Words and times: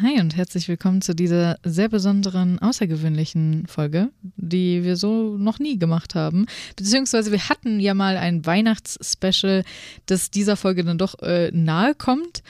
Hi 0.00 0.20
und 0.20 0.36
herzlich 0.36 0.68
willkommen 0.68 1.02
zu 1.02 1.12
dieser 1.12 1.58
sehr 1.64 1.88
besonderen, 1.88 2.60
außergewöhnlichen 2.60 3.66
Folge, 3.66 4.10
die 4.36 4.84
wir 4.84 4.96
so 4.96 5.36
noch 5.36 5.58
nie 5.58 5.76
gemacht 5.76 6.14
haben. 6.14 6.46
Beziehungsweise 6.76 7.32
wir 7.32 7.48
hatten 7.48 7.80
ja 7.80 7.94
mal 7.94 8.16
ein 8.16 8.46
Weihnachtsspecial, 8.46 9.64
das 10.06 10.30
dieser 10.30 10.56
Folge 10.56 10.84
dann 10.84 10.98
doch 10.98 11.18
äh, 11.20 11.50
nahe 11.52 11.96
kommt. 11.96 12.44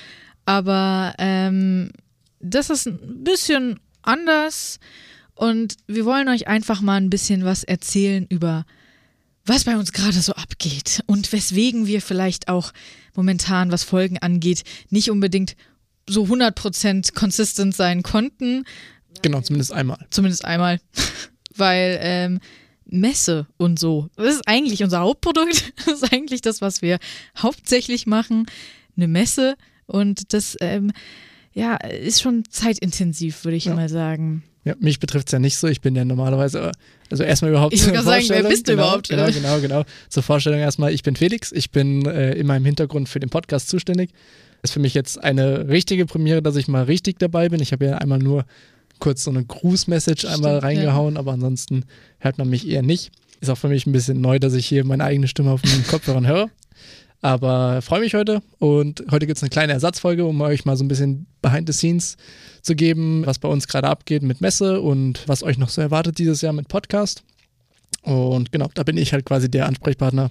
Aber 0.45 1.15
ähm, 1.17 1.91
das 2.41 2.69
ist 2.69 2.87
ein 2.87 3.25
bisschen 3.25 3.81
anders 4.03 4.79
und 5.35 5.77
wir 5.87 6.05
wollen 6.05 6.29
euch 6.29 6.49
einfach 6.49 6.83
mal 6.83 6.97
ein 6.97 7.09
bisschen 7.09 7.47
was 7.47 7.65
erzählen 7.65 8.27
über 8.29 8.67
was 9.47 9.65
bei 9.65 9.79
uns 9.79 9.93
gerade 9.93 10.21
so 10.21 10.35
abgeht 10.35 11.03
und 11.07 11.33
weswegen 11.33 11.87
wir 11.87 12.03
vielleicht 12.03 12.49
auch 12.49 12.73
momentan, 13.15 13.73
was 13.73 13.83
Folgen 13.83 14.19
angeht, 14.19 14.65
nicht 14.91 15.11
unbedingt 15.11 15.57
so 16.09 16.25
100% 16.25 17.15
consistent 17.15 17.75
sein 17.75 18.03
konnten. 18.03 18.65
Genau, 19.23 19.41
zumindest 19.41 19.73
einmal. 19.73 19.99
Zumindest 20.11 20.45
einmal. 20.45 20.81
Weil 21.57 21.99
ähm, 22.01 22.41
Messe 22.87 23.47
und 23.57 23.79
so, 23.79 24.09
das 24.17 24.37
ist 24.37 24.49
eigentlich 24.49 24.83
unser 24.83 25.01
Hauptprodukt. 25.01 25.73
Das 25.85 26.03
ist 26.03 26.13
eigentlich 26.13 26.41
das, 26.43 26.61
was 26.61 26.83
wir 26.83 26.99
hauptsächlich 27.37 28.07
machen. 28.07 28.47
Eine 28.97 29.09
Messe. 29.09 29.57
Und 29.87 30.33
das 30.35 30.57
ähm, 30.61 30.93
ja, 31.53 31.77
ist 31.77 32.21
schon 32.21 32.45
zeitintensiv, 32.51 33.45
würde 33.45 33.57
ich 33.57 33.67
ja. 33.67 33.75
mal 33.75 33.89
sagen. 33.89 34.43
Ja, 34.65 34.75
mich 34.81 35.01
betrifft 35.01 35.29
es 35.29 35.33
ja 35.33 35.39
nicht 35.39 35.57
so. 35.57 35.67
Ich 35.67 35.81
bin 35.81 35.97
ja 35.97 36.05
normalerweise, 36.05 36.73
also 37.11 37.23
erstmal 37.23 37.53
überhaupt. 37.53 37.73
Ich 37.73 37.87
würde 37.87 38.03
sagen, 38.03 38.27
wer 38.29 38.43
bist 38.43 38.69
du 38.69 38.73
genau, 38.73 38.85
überhaupt? 38.85 39.09
Genau, 39.09 39.27
genau, 39.31 39.61
genau. 39.61 39.85
Zur 40.11 40.23
Vorstellung 40.23 40.61
erstmal, 40.61 40.93
ich 40.93 41.03
bin 41.03 41.17
Felix. 41.17 41.53
Ich 41.53 41.71
bin 41.71 42.05
äh, 42.05 42.33
in 42.35 42.47
meinem 42.47 42.67
Hintergrund 42.67 43.09
für 43.09 43.19
den 43.19 43.31
Podcast 43.31 43.69
zuständig. 43.71 44.11
Ist 44.63 44.73
für 44.73 44.81
mich 44.81 44.95
jetzt 44.95 45.23
eine 45.23 45.69
richtige 45.69 46.07
Premiere, 46.07 46.43
dass 46.43 46.57
ich 46.57 46.69
mal 46.69 46.85
richtig 46.85 47.19
dabei 47.19 47.49
bin. 47.49 47.61
Ich 47.61 47.73
habe 47.73 47.87
ja 47.87 47.99
einmal 47.99 48.19
nur 48.19 48.45
kurz 48.99 49.25
so 49.25 49.31
eine 49.31 49.45
Grußmessage 49.45 50.29
einmal 50.29 50.59
reingehauen, 50.59 51.15
ja. 51.15 51.21
aber 51.21 51.33
ansonsten 51.33 51.85
hört 52.19 52.39
man 52.39 52.49
mich 52.49 52.69
eher 52.69 52.83
nicht. 52.83 53.13
Ist 53.41 53.51
auch 53.51 53.59
für 53.59 53.69
mich 53.69 53.87
ein 53.87 53.93
bisschen 53.93 54.21
neu, 54.21 54.39
dass 54.39 54.55
ich 54.55 54.67
hier 54.67 54.85
meine 54.85 55.05
eigene 55.05 55.29
Stimme 55.29 55.53
auf 55.53 55.63
den 55.63 55.87
Kopfhörern 55.89 56.27
höre. 56.27 56.51
Aber 57.21 57.83
freue 57.83 58.01
mich 58.01 58.15
heute 58.15 58.43
und 58.59 59.05
heute 59.11 59.27
gibt 59.27 59.39
es 59.39 59.43
eine 59.43 59.51
kleine 59.51 59.73
Ersatzfolge, 59.73 60.25
um 60.25 60.41
euch 60.41 60.65
mal 60.65 60.77
so 60.77 60.85
ein 60.85 60.89
bisschen 60.89 61.27
behind 61.43 61.69
the 61.69 61.73
scenes 61.73 62.17
zu 62.63 62.77
geben, 62.77 63.27
was 63.27 63.41
bei 63.41 63.49
uns 63.49 63.67
gerade 63.67 63.89
abgeht 63.89 64.23
mit 64.23 64.41
Messe 64.41 64.81
und 64.81 65.27
was 65.27 65.43
euch 65.43 65.59
noch 65.59 65.69
so 65.69 65.81
erwartet 65.81 66.19
dieses 66.19 66.43
Jahr 66.43 66.53
mit 66.53 66.69
Podcast. 66.69 67.25
Und 68.03 68.53
genau, 68.53 68.69
da 68.75 68.83
bin 68.83 68.97
ich 68.97 69.13
halt 69.13 69.25
quasi 69.27 69.51
der 69.51 69.67
Ansprechpartner, 69.67 70.31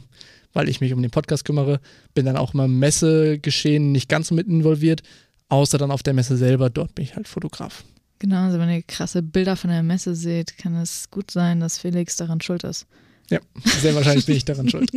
weil 0.54 0.70
ich 0.70 0.82
mich 0.82 0.94
um 0.94 1.02
den 1.02 1.12
Podcast 1.12 1.46
kümmere. 1.46 1.80
Bin 2.14 2.26
dann 2.26 2.38
auch 2.38 2.54
immer 2.54 2.66
im 2.66 2.80
Messegeschehen 2.80 3.92
nicht 3.92 4.10
ganz 4.10 4.28
so 4.30 4.36
mit 4.36 4.48
involviert, 4.48 5.04
außer 5.50 5.78
dann 5.78 5.92
auf 5.92 6.04
der 6.04 6.14
Messe 6.14 6.38
selber. 6.38 6.70
Dort 6.70 6.96
bin 6.96 7.06
ich 7.06 7.16
halt 7.16 7.28
Fotograf. 7.28 7.84
Genau, 8.20 8.46
also 8.46 8.58
wenn 8.60 8.70
ihr 8.70 8.82
krasse 8.82 9.22
Bilder 9.22 9.56
von 9.56 9.70
der 9.70 9.84
Messe 9.84 10.16
seht, 10.16 10.58
kann 10.58 10.76
es 10.76 11.12
gut 11.12 11.30
sein, 11.30 11.60
dass 11.60 11.78
Felix 11.78 12.16
daran 12.16 12.42
schuld 12.42 12.64
ist. 12.64 12.88
Ja, 13.30 13.40
sehr 13.82 13.94
wahrscheinlich 13.94 14.26
bin 14.26 14.38
ich 14.38 14.46
daran 14.46 14.70
schuld. 14.70 14.90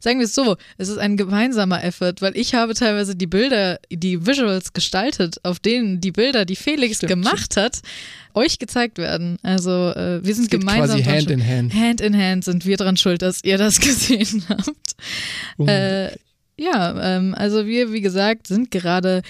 Sagen 0.00 0.18
wir 0.18 0.26
es 0.26 0.34
so, 0.34 0.56
es 0.78 0.88
ist 0.88 0.98
ein 0.98 1.16
gemeinsamer 1.16 1.82
Effort, 1.84 2.14
weil 2.20 2.36
ich 2.36 2.54
habe 2.54 2.74
teilweise 2.74 3.14
die 3.14 3.28
Bilder, 3.28 3.78
die 3.90 4.26
Visuals 4.26 4.72
gestaltet, 4.72 5.36
auf 5.44 5.60
denen 5.60 6.00
die 6.00 6.10
Bilder, 6.10 6.44
die 6.44 6.56
Felix 6.56 6.96
stimmt, 6.96 7.10
gemacht 7.10 7.52
stimmt. 7.52 7.66
hat, 7.66 7.82
euch 8.34 8.58
gezeigt 8.58 8.98
werden. 8.98 9.38
Also 9.42 9.92
äh, 9.94 10.24
wir 10.24 10.34
sind 10.34 10.50
gemeinsam 10.50 11.02
quasi 11.02 11.04
Hand 11.04 11.30
in 11.30 11.46
Hand. 11.46 11.74
Hand 11.74 12.00
in 12.00 12.16
Hand 12.16 12.44
sind 12.44 12.66
wir 12.66 12.76
daran 12.76 12.96
schuld, 12.96 13.22
dass 13.22 13.44
ihr 13.44 13.58
das 13.58 13.80
gesehen 13.80 14.44
habt. 14.48 14.96
Äh, 15.68 16.10
ja, 16.58 17.16
ähm, 17.16 17.34
also 17.36 17.66
wir, 17.66 17.92
wie 17.92 18.00
gesagt, 18.00 18.48
sind 18.48 18.70
gerade 18.70 19.22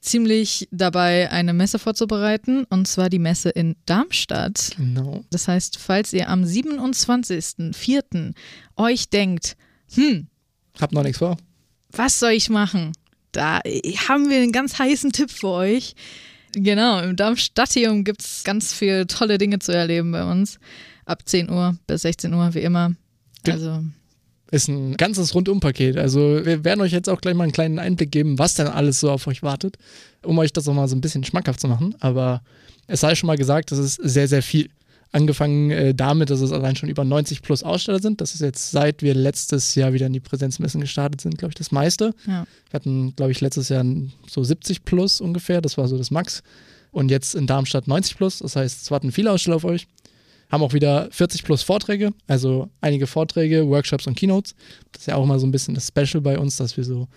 ziemlich 0.00 0.68
dabei, 0.70 1.30
eine 1.30 1.52
Messe 1.52 1.78
vorzubereiten, 1.78 2.64
und 2.70 2.86
zwar 2.86 3.10
die 3.10 3.18
Messe 3.18 3.50
in 3.50 3.76
Darmstadt. 3.86 4.72
Genau. 4.76 5.24
Das 5.30 5.48
heißt, 5.48 5.78
falls 5.78 6.12
ihr 6.12 6.28
am 6.28 6.44
27.04. 6.44 8.34
euch 8.76 9.08
denkt, 9.10 9.56
hm, 9.94 10.28
hab 10.80 10.92
noch 10.92 11.02
nichts 11.02 11.18
vor. 11.18 11.36
Was 11.92 12.18
soll 12.18 12.32
ich 12.32 12.50
machen? 12.50 12.92
Da 13.32 13.60
haben 14.08 14.30
wir 14.30 14.38
einen 14.38 14.52
ganz 14.52 14.78
heißen 14.78 15.12
Tipp 15.12 15.30
für 15.30 15.48
euch. 15.48 15.94
Genau, 16.52 17.00
im 17.02 17.16
Darmstadtium 17.16 18.04
gibt 18.04 18.22
es 18.22 18.44
ganz 18.44 18.72
viele 18.72 19.06
tolle 19.06 19.38
Dinge 19.38 19.58
zu 19.58 19.72
erleben 19.72 20.12
bei 20.12 20.24
uns. 20.24 20.58
Ab 21.04 21.22
10 21.24 21.50
Uhr 21.50 21.76
bis 21.86 22.02
16 22.02 22.32
Uhr, 22.32 22.54
wie 22.54 22.60
immer. 22.60 22.92
Also 23.46 23.84
ist 24.50 24.68
ein 24.68 24.96
ganzes 24.96 25.34
Rundumpaket. 25.34 25.96
Also 25.96 26.44
wir 26.44 26.64
werden 26.64 26.80
euch 26.80 26.92
jetzt 26.92 27.08
auch 27.08 27.20
gleich 27.20 27.34
mal 27.34 27.44
einen 27.44 27.52
kleinen 27.52 27.78
Einblick 27.78 28.12
geben, 28.12 28.38
was 28.38 28.54
denn 28.54 28.68
alles 28.68 29.00
so 29.00 29.10
auf 29.10 29.26
euch 29.26 29.42
wartet, 29.42 29.76
um 30.22 30.38
euch 30.38 30.52
das 30.52 30.68
auch 30.68 30.74
mal 30.74 30.88
so 30.88 30.94
ein 30.96 31.00
bisschen 31.00 31.24
schmackhaft 31.24 31.60
zu 31.60 31.68
machen. 31.68 31.94
Aber 32.00 32.42
es 32.86 33.00
sei 33.00 33.14
schon 33.14 33.26
mal 33.26 33.36
gesagt, 33.36 33.72
das 33.72 33.78
ist 33.78 33.94
sehr, 33.94 34.28
sehr 34.28 34.42
viel. 34.42 34.70
Angefangen 35.12 35.70
äh, 35.70 35.94
damit, 35.94 36.30
dass 36.30 36.40
es 36.40 36.52
allein 36.52 36.76
schon 36.76 36.88
über 36.88 37.04
90 37.04 37.40
plus 37.40 37.62
Aussteller 37.62 38.00
sind. 38.00 38.20
Das 38.20 38.34
ist 38.34 38.40
jetzt 38.40 38.70
seit 38.70 39.02
wir 39.02 39.14
letztes 39.14 39.74
Jahr 39.74 39.92
wieder 39.92 40.06
in 40.06 40.12
die 40.12 40.20
Präsenzmessen 40.20 40.80
gestartet 40.80 41.20
sind, 41.20 41.38
glaube 41.38 41.52
ich, 41.52 41.54
das 41.54 41.70
meiste. 41.70 42.12
Ja. 42.26 42.46
Wir 42.70 42.74
hatten, 42.74 43.14
glaube 43.16 43.32
ich, 43.32 43.40
letztes 43.40 43.68
Jahr 43.68 43.84
so 44.28 44.44
70 44.44 44.84
plus 44.84 45.20
ungefähr. 45.20 45.60
Das 45.60 45.78
war 45.78 45.88
so 45.88 45.96
das 45.96 46.10
Max. 46.10 46.42
Und 46.90 47.10
jetzt 47.10 47.34
in 47.34 47.46
Darmstadt 47.46 47.88
90 47.88 48.16
plus. 48.16 48.38
Das 48.40 48.56
heißt, 48.56 48.82
es 48.82 48.90
warten 48.90 49.12
viele 49.12 49.32
Aussteller 49.32 49.56
auf 49.56 49.64
euch 49.64 49.86
haben 50.50 50.62
auch 50.62 50.72
wieder 50.72 51.08
40 51.10 51.44
plus 51.44 51.62
Vorträge, 51.62 52.12
also 52.26 52.68
einige 52.80 53.06
Vorträge, 53.06 53.68
Workshops 53.68 54.06
und 54.06 54.16
Keynotes. 54.16 54.54
Das 54.92 55.02
ist 55.02 55.06
ja 55.06 55.16
auch 55.16 55.24
immer 55.24 55.38
so 55.38 55.46
ein 55.46 55.50
bisschen 55.50 55.74
das 55.74 55.88
Special 55.88 56.20
bei 56.20 56.38
uns, 56.38 56.56
dass 56.56 56.76
wir 56.76 56.84
so 56.84 57.08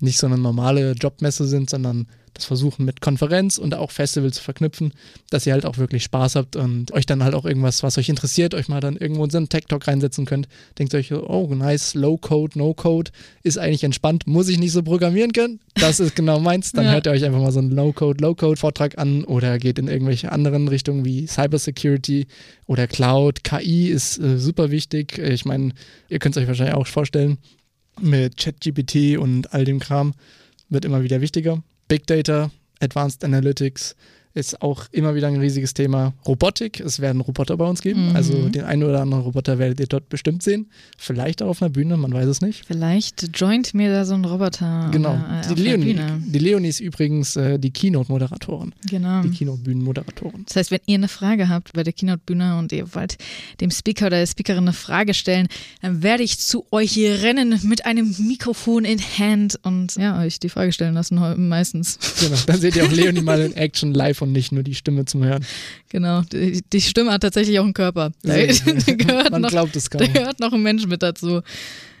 nicht 0.00 0.18
so 0.18 0.26
eine 0.26 0.38
normale 0.38 0.92
Jobmesse 0.92 1.46
sind, 1.46 1.70
sondern 1.70 2.06
das 2.36 2.44
versuchen 2.44 2.84
mit 2.84 3.00
Konferenz 3.00 3.58
und 3.58 3.74
auch 3.74 3.90
Festival 3.90 4.32
zu 4.32 4.42
verknüpfen, 4.42 4.92
dass 5.30 5.46
ihr 5.46 5.54
halt 5.54 5.64
auch 5.64 5.78
wirklich 5.78 6.04
Spaß 6.04 6.36
habt 6.36 6.56
und 6.56 6.92
euch 6.92 7.06
dann 7.06 7.24
halt 7.24 7.34
auch 7.34 7.44
irgendwas, 7.44 7.82
was 7.82 7.98
euch 7.98 8.08
interessiert, 8.08 8.54
euch 8.54 8.68
mal 8.68 8.80
dann 8.80 8.96
irgendwo 8.96 9.24
in 9.24 9.30
so 9.30 9.38
einen 9.38 9.48
Tech-Talk 9.48 9.88
reinsetzen 9.88 10.26
könnt. 10.26 10.46
Denkt 10.78 10.94
euch, 10.94 11.12
oh, 11.12 11.52
nice, 11.54 11.94
Low-Code, 11.94 12.58
No-Code, 12.58 13.10
ist 13.42 13.58
eigentlich 13.58 13.84
entspannt, 13.84 14.26
muss 14.26 14.48
ich 14.48 14.58
nicht 14.58 14.72
so 14.72 14.82
programmieren 14.82 15.32
können? 15.32 15.60
Das 15.74 15.98
ist 15.98 16.14
genau 16.14 16.38
meins. 16.38 16.72
Dann 16.72 16.84
ja. 16.84 16.92
hört 16.92 17.06
ihr 17.06 17.12
euch 17.12 17.24
einfach 17.24 17.40
mal 17.40 17.52
so 17.52 17.60
einen 17.60 17.70
Low-Code, 17.70 18.22
Low-Code-Vortrag 18.22 18.98
an 18.98 19.24
oder 19.24 19.58
geht 19.58 19.78
in 19.78 19.88
irgendwelche 19.88 20.30
anderen 20.30 20.68
Richtungen 20.68 21.04
wie 21.04 21.26
Cybersecurity 21.26 22.26
oder 22.66 22.86
Cloud. 22.86 23.44
KI 23.44 23.88
ist 23.88 24.18
äh, 24.18 24.38
super 24.38 24.70
wichtig. 24.70 25.18
Ich 25.18 25.44
meine, 25.44 25.72
ihr 26.08 26.18
könnt 26.18 26.36
es 26.36 26.42
euch 26.42 26.48
wahrscheinlich 26.48 26.74
auch 26.74 26.86
vorstellen, 26.86 27.38
mit 28.00 28.36
ChatGPT 28.36 29.18
und 29.18 29.52
all 29.52 29.64
dem 29.64 29.80
Kram 29.80 30.14
wird 30.68 30.84
immer 30.84 31.02
wieder 31.02 31.20
wichtiger. 31.20 31.62
Big 31.88 32.06
Data, 32.06 32.50
Advanced 32.80 33.24
Analytics, 33.24 33.96
ist 34.36 34.60
auch 34.60 34.84
immer 34.92 35.14
wieder 35.14 35.28
ein 35.28 35.36
riesiges 35.36 35.72
Thema. 35.72 36.12
Robotik, 36.26 36.80
es 36.80 37.00
werden 37.00 37.22
Roboter 37.22 37.56
bei 37.56 37.64
uns 37.64 37.80
geben. 37.80 38.10
Mhm. 38.10 38.16
Also 38.16 38.48
den 38.48 38.64
einen 38.64 38.82
oder 38.82 39.00
anderen 39.00 39.24
Roboter 39.24 39.58
werdet 39.58 39.80
ihr 39.80 39.86
dort 39.86 40.10
bestimmt 40.10 40.42
sehen. 40.42 40.70
Vielleicht 40.98 41.42
auch 41.42 41.48
auf 41.48 41.62
einer 41.62 41.70
Bühne, 41.70 41.96
man 41.96 42.12
weiß 42.12 42.26
es 42.26 42.40
nicht. 42.42 42.66
Vielleicht 42.66 43.30
joint 43.34 43.72
mir 43.72 43.90
da 43.90 44.04
so 44.04 44.14
ein 44.14 44.24
Roboter. 44.24 44.90
Genau. 44.92 45.14
Oder, 45.14 45.42
äh, 45.50 45.54
die, 45.54 45.62
Leonie, 45.62 45.96
die 46.26 46.38
Leonie 46.38 46.68
ist 46.68 46.80
übrigens 46.80 47.36
äh, 47.36 47.58
die 47.58 47.70
Keynote-Moderatorin. 47.70 48.74
Genau. 48.90 49.22
Die 49.22 49.30
Keynote-Bühnen-Moderatorin. 49.30 50.44
Das 50.46 50.56
heißt, 50.56 50.70
wenn 50.70 50.80
ihr 50.84 50.96
eine 50.96 51.08
Frage 51.08 51.48
habt 51.48 51.72
bei 51.72 51.82
der 51.82 51.94
Keynote-Bühne 51.94 52.58
und 52.58 52.72
ihr 52.72 52.94
wollt 52.94 53.16
dem 53.62 53.70
Speaker 53.70 54.08
oder 54.08 54.18
der 54.18 54.26
Speakerin 54.26 54.64
eine 54.64 54.74
Frage 54.74 55.14
stellen, 55.14 55.48
dann 55.80 56.02
werde 56.02 56.22
ich 56.22 56.38
zu 56.38 56.66
euch 56.70 56.92
hier 56.92 57.22
rennen 57.22 57.58
mit 57.62 57.86
einem 57.86 58.14
Mikrofon 58.18 58.84
in 58.84 59.00
Hand 59.00 59.58
und 59.62 59.96
ja, 59.96 60.20
euch 60.20 60.40
die 60.40 60.50
Frage 60.50 60.72
stellen 60.72 60.92
lassen 60.92 61.48
meistens. 61.48 61.98
Genau, 62.20 62.36
dann 62.46 62.60
seht 62.60 62.76
ihr 62.76 62.84
auch 62.84 62.92
Leonie 62.92 63.22
mal 63.22 63.40
in 63.40 63.54
Action 63.54 63.94
live 63.94 64.25
und 64.26 64.32
nicht 64.32 64.52
nur 64.52 64.62
die 64.62 64.74
Stimme 64.74 65.04
zum 65.04 65.24
Hören. 65.24 65.44
Genau, 65.88 66.22
die, 66.22 66.62
die 66.72 66.80
Stimme 66.80 67.12
hat 67.12 67.22
tatsächlich 67.22 67.58
auch 67.58 67.64
einen 67.64 67.74
Körper. 67.74 68.12
Da, 68.22 68.36
da 68.46 69.30
Man 69.30 69.42
noch, 69.42 69.50
glaubt 69.50 69.74
es 69.76 69.88
kaum. 69.88 70.00
Da 70.00 70.06
gehört 70.06 70.40
noch 70.40 70.52
ein 70.52 70.62
Mensch 70.62 70.86
mit 70.86 71.02
dazu. 71.02 71.42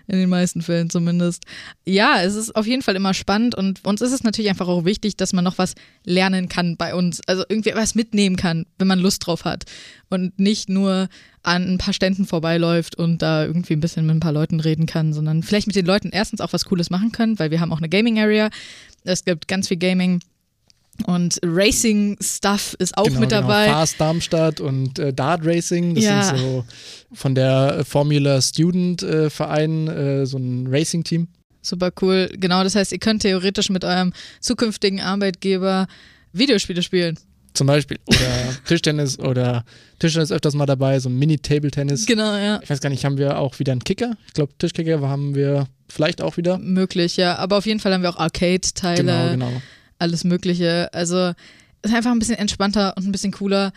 In 0.08 0.18
den 0.18 0.28
meisten 0.28 0.62
Fällen 0.62 0.88
zumindest. 0.88 1.42
Ja, 1.84 2.22
es 2.22 2.36
ist 2.36 2.54
auf 2.54 2.64
jeden 2.64 2.82
Fall 2.82 2.94
immer 2.94 3.12
spannend 3.12 3.56
und 3.56 3.84
uns 3.84 4.00
ist 4.00 4.12
es 4.12 4.22
natürlich 4.22 4.48
einfach 4.48 4.68
auch 4.68 4.84
wichtig, 4.84 5.16
dass 5.16 5.32
man 5.32 5.42
noch 5.42 5.58
was 5.58 5.74
lernen 6.04 6.48
kann 6.48 6.76
bei 6.76 6.94
uns. 6.94 7.20
Also 7.26 7.42
irgendwie 7.48 7.74
was 7.74 7.96
mitnehmen 7.96 8.36
kann, 8.36 8.66
wenn 8.78 8.86
man 8.86 9.00
Lust 9.00 9.26
drauf 9.26 9.44
hat. 9.44 9.64
Und 10.08 10.38
nicht 10.38 10.68
nur 10.68 11.08
an 11.42 11.74
ein 11.74 11.78
paar 11.78 11.92
Ständen 11.92 12.24
vorbeiläuft 12.24 12.96
und 12.96 13.20
da 13.20 13.44
irgendwie 13.44 13.72
ein 13.72 13.80
bisschen 13.80 14.06
mit 14.06 14.14
ein 14.14 14.20
paar 14.20 14.32
Leuten 14.32 14.60
reden 14.60 14.86
kann, 14.86 15.12
sondern 15.12 15.42
vielleicht 15.42 15.66
mit 15.66 15.74
den 15.74 15.86
Leuten 15.86 16.10
erstens 16.12 16.40
auch 16.40 16.52
was 16.52 16.66
Cooles 16.66 16.88
machen 16.88 17.10
können, 17.10 17.40
weil 17.40 17.50
wir 17.50 17.60
haben 17.60 17.72
auch 17.72 17.78
eine 17.78 17.88
Gaming 17.88 18.20
Area. 18.20 18.50
Es 19.02 19.24
gibt 19.24 19.48
ganz 19.48 19.66
viel 19.66 19.76
Gaming 19.76 20.20
und 21.04 21.38
Racing-Stuff 21.44 22.76
ist 22.78 22.96
auch 22.96 23.04
genau, 23.04 23.20
mit 23.20 23.30
genau. 23.30 23.42
dabei. 23.42 23.66
Genau. 23.66 23.78
Fast 23.78 24.00
Darmstadt 24.00 24.60
und 24.60 24.98
äh, 24.98 25.12
Dart 25.12 25.44
Racing, 25.44 25.94
das 25.94 26.04
ja. 26.04 26.22
sind 26.22 26.38
so 26.38 26.64
von 27.12 27.34
der 27.34 27.84
Formula 27.84 28.40
Student 28.40 29.02
äh, 29.02 29.30
Verein 29.30 29.88
äh, 29.88 30.26
so 30.26 30.38
ein 30.38 30.66
Racing-Team. 30.68 31.28
Super 31.62 31.90
cool. 32.00 32.28
Genau, 32.38 32.62
das 32.62 32.76
heißt, 32.76 32.92
ihr 32.92 32.98
könnt 32.98 33.22
theoretisch 33.22 33.70
mit 33.70 33.84
eurem 33.84 34.12
zukünftigen 34.40 35.00
Arbeitgeber 35.00 35.88
Videospiele 36.32 36.82
spielen. 36.82 37.18
Zum 37.54 37.66
Beispiel. 37.66 37.98
Oder 38.06 38.16
Tischtennis 38.66 39.18
oder 39.18 39.64
Tischtennis 39.98 40.30
öfters 40.30 40.54
mal 40.54 40.66
dabei, 40.66 41.00
so 41.00 41.08
Mini-Table-Tennis. 41.08 42.06
Genau, 42.06 42.36
ja. 42.36 42.60
Ich 42.62 42.70
weiß 42.70 42.80
gar 42.80 42.90
nicht, 42.90 43.04
haben 43.04 43.18
wir 43.18 43.38
auch 43.38 43.58
wieder 43.58 43.72
einen 43.72 43.82
Kicker? 43.82 44.16
Ich 44.26 44.34
glaube, 44.34 44.52
Tischkicker 44.58 45.00
haben 45.00 45.34
wir 45.34 45.66
vielleicht 45.88 46.20
auch 46.20 46.36
wieder. 46.36 46.58
Möglich, 46.58 47.16
ja. 47.16 47.36
Aber 47.36 47.56
auf 47.56 47.66
jeden 47.66 47.80
Fall 47.80 47.92
haben 47.94 48.02
wir 48.02 48.10
auch 48.10 48.18
Arcade-Teile. 48.18 49.02
Genau, 49.02 49.30
genau 49.30 49.62
alles 49.98 50.24
Mögliche. 50.24 50.92
Also 50.92 51.32
ist 51.82 51.94
einfach 51.94 52.10
ein 52.10 52.18
bisschen 52.18 52.36
entspannter 52.36 52.96
und 52.96 53.06
ein 53.06 53.12
bisschen 53.12 53.32
cooler. 53.32 53.72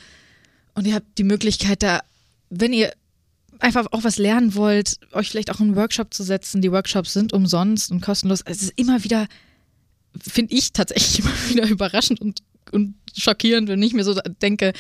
Und 0.74 0.88
ihr 0.88 0.96
habt 0.96 1.18
die 1.18 1.24
Möglichkeit, 1.24 1.84
da, 1.84 2.02
wenn 2.50 2.74
ihr 2.74 2.94
einfach 3.60 3.88
auch 3.92 4.04
was 4.04 4.18
lernen 4.18 4.56
wollt, 4.56 5.00
euch 5.12 5.30
vielleicht 5.30 5.52
auch 5.52 5.60
einen 5.60 5.76
Workshop 5.76 6.14
zu 6.14 6.24
setzen. 6.24 6.62
Die 6.62 6.72
Workshops 6.72 7.14
sind 7.14 7.34
umsonst 7.34 7.92
und 7.92 8.02
kostenlos. 8.02 8.42
Es 8.46 8.62
ist 8.62 8.74
immer 8.78 9.04
wieder, 9.04 9.28
finde 10.20 10.56
ich 10.56 10.72
tatsächlich 10.72 11.20
immer 11.26 11.34
wieder 11.50 11.68
überraschend 11.68 12.22
und, 12.22 12.42
und 12.72 12.96
schockierend, 13.16 13.68
wenn 13.68 13.84
ich 13.84 13.94
mir 13.94 14.04
so 14.04 14.20
denke, 14.42 14.74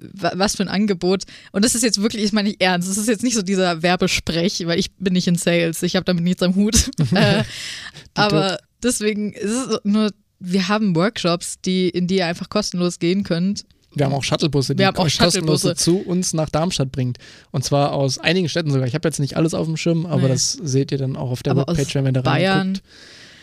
was 0.00 0.56
für 0.56 0.62
ein 0.62 0.68
Angebot. 0.68 1.24
Und 1.52 1.64
das 1.64 1.74
ist 1.74 1.82
jetzt 1.82 2.00
wirklich, 2.00 2.22
ich 2.22 2.32
meine 2.32 2.48
nicht 2.48 2.62
ernst, 2.62 2.88
das 2.88 2.98
ist 2.98 3.08
jetzt 3.08 3.24
nicht 3.24 3.34
so 3.34 3.42
dieser 3.42 3.82
Werbesprech, 3.82 4.64
weil 4.66 4.78
ich 4.78 4.92
bin 4.92 5.12
nicht 5.12 5.26
in 5.26 5.34
Sales, 5.34 5.82
ich 5.82 5.96
habe 5.96 6.04
damit 6.04 6.22
nichts 6.22 6.42
am 6.42 6.54
Hut. 6.54 6.90
äh, 7.14 7.42
aber 8.14 8.58
deswegen 8.82 9.32
ist 9.32 9.50
es 9.50 9.80
nur, 9.84 10.10
wir 10.40 10.68
haben 10.68 10.94
Workshops, 10.96 11.60
die, 11.64 11.88
in 11.88 12.06
die 12.06 12.16
ihr 12.16 12.26
einfach 12.26 12.48
kostenlos 12.48 12.98
gehen 12.98 13.24
könnt. 13.24 13.64
Wir 13.94 14.06
haben 14.06 14.12
auch 14.14 14.22
Shuttlebusse, 14.22 14.74
die 14.74 14.86
auch 14.86 14.96
euch 14.98 15.18
kostenlos 15.18 15.62
zu 15.76 15.98
uns 15.98 16.32
nach 16.34 16.50
Darmstadt 16.50 16.92
bringt. 16.92 17.18
Und 17.50 17.64
zwar 17.64 17.92
aus 17.92 18.18
einigen 18.18 18.48
Städten 18.48 18.70
sogar. 18.70 18.86
Ich 18.86 18.94
habe 18.94 19.08
jetzt 19.08 19.18
nicht 19.18 19.36
alles 19.36 19.54
auf 19.54 19.66
dem 19.66 19.76
Schirm, 19.76 20.06
aber 20.06 20.22
Nee. 20.22 20.28
das 20.28 20.52
seht 20.52 20.92
ihr 20.92 20.98
dann 20.98 21.16
auch 21.16 21.30
auf 21.30 21.42
der 21.42 21.52
Aber 21.52 21.62
Webpage, 21.66 21.94
wenn 21.96 22.04
ihr 22.06 22.12
da 22.12 22.20
Bayern, 22.20 22.58
reinguckt. 22.58 22.82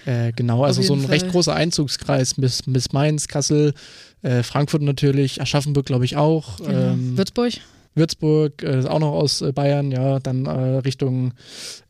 Äh, 0.06 0.31
genau, 0.33 0.63
also 0.63 0.83
so 0.83 0.94
ein 0.94 1.00
jeden 1.00 1.09
recht 1.12 1.24
Fall. 1.24 1.31
großer 1.31 1.56
Einzugskreis 1.56 2.36
bis, 2.36 2.62
bis 2.65 2.94
Mainz, 2.94 3.27
Kassel, 3.27 3.74
äh, 4.21 4.44
Frankfurt 4.44 4.83
natürlich, 4.83 5.42
Aschaffenburg 5.42 5.88
glaube 5.88 6.06
ich 6.06 6.15
auch, 6.15 6.57
genau. 6.57 6.69
ähm, 6.94 7.18
Würzburg. 7.18 7.53
Würzburg 7.95 8.62
äh, 8.62 8.80
ist 8.80 8.86
auch 8.88 9.00
noch 9.00 9.13
aus 9.13 9.42
äh, 9.42 9.51
Bayern, 9.51 9.92
ja, 9.92 10.19
dann 10.19 10.45
äh, 10.45 10.51
Richtung 10.77 11.33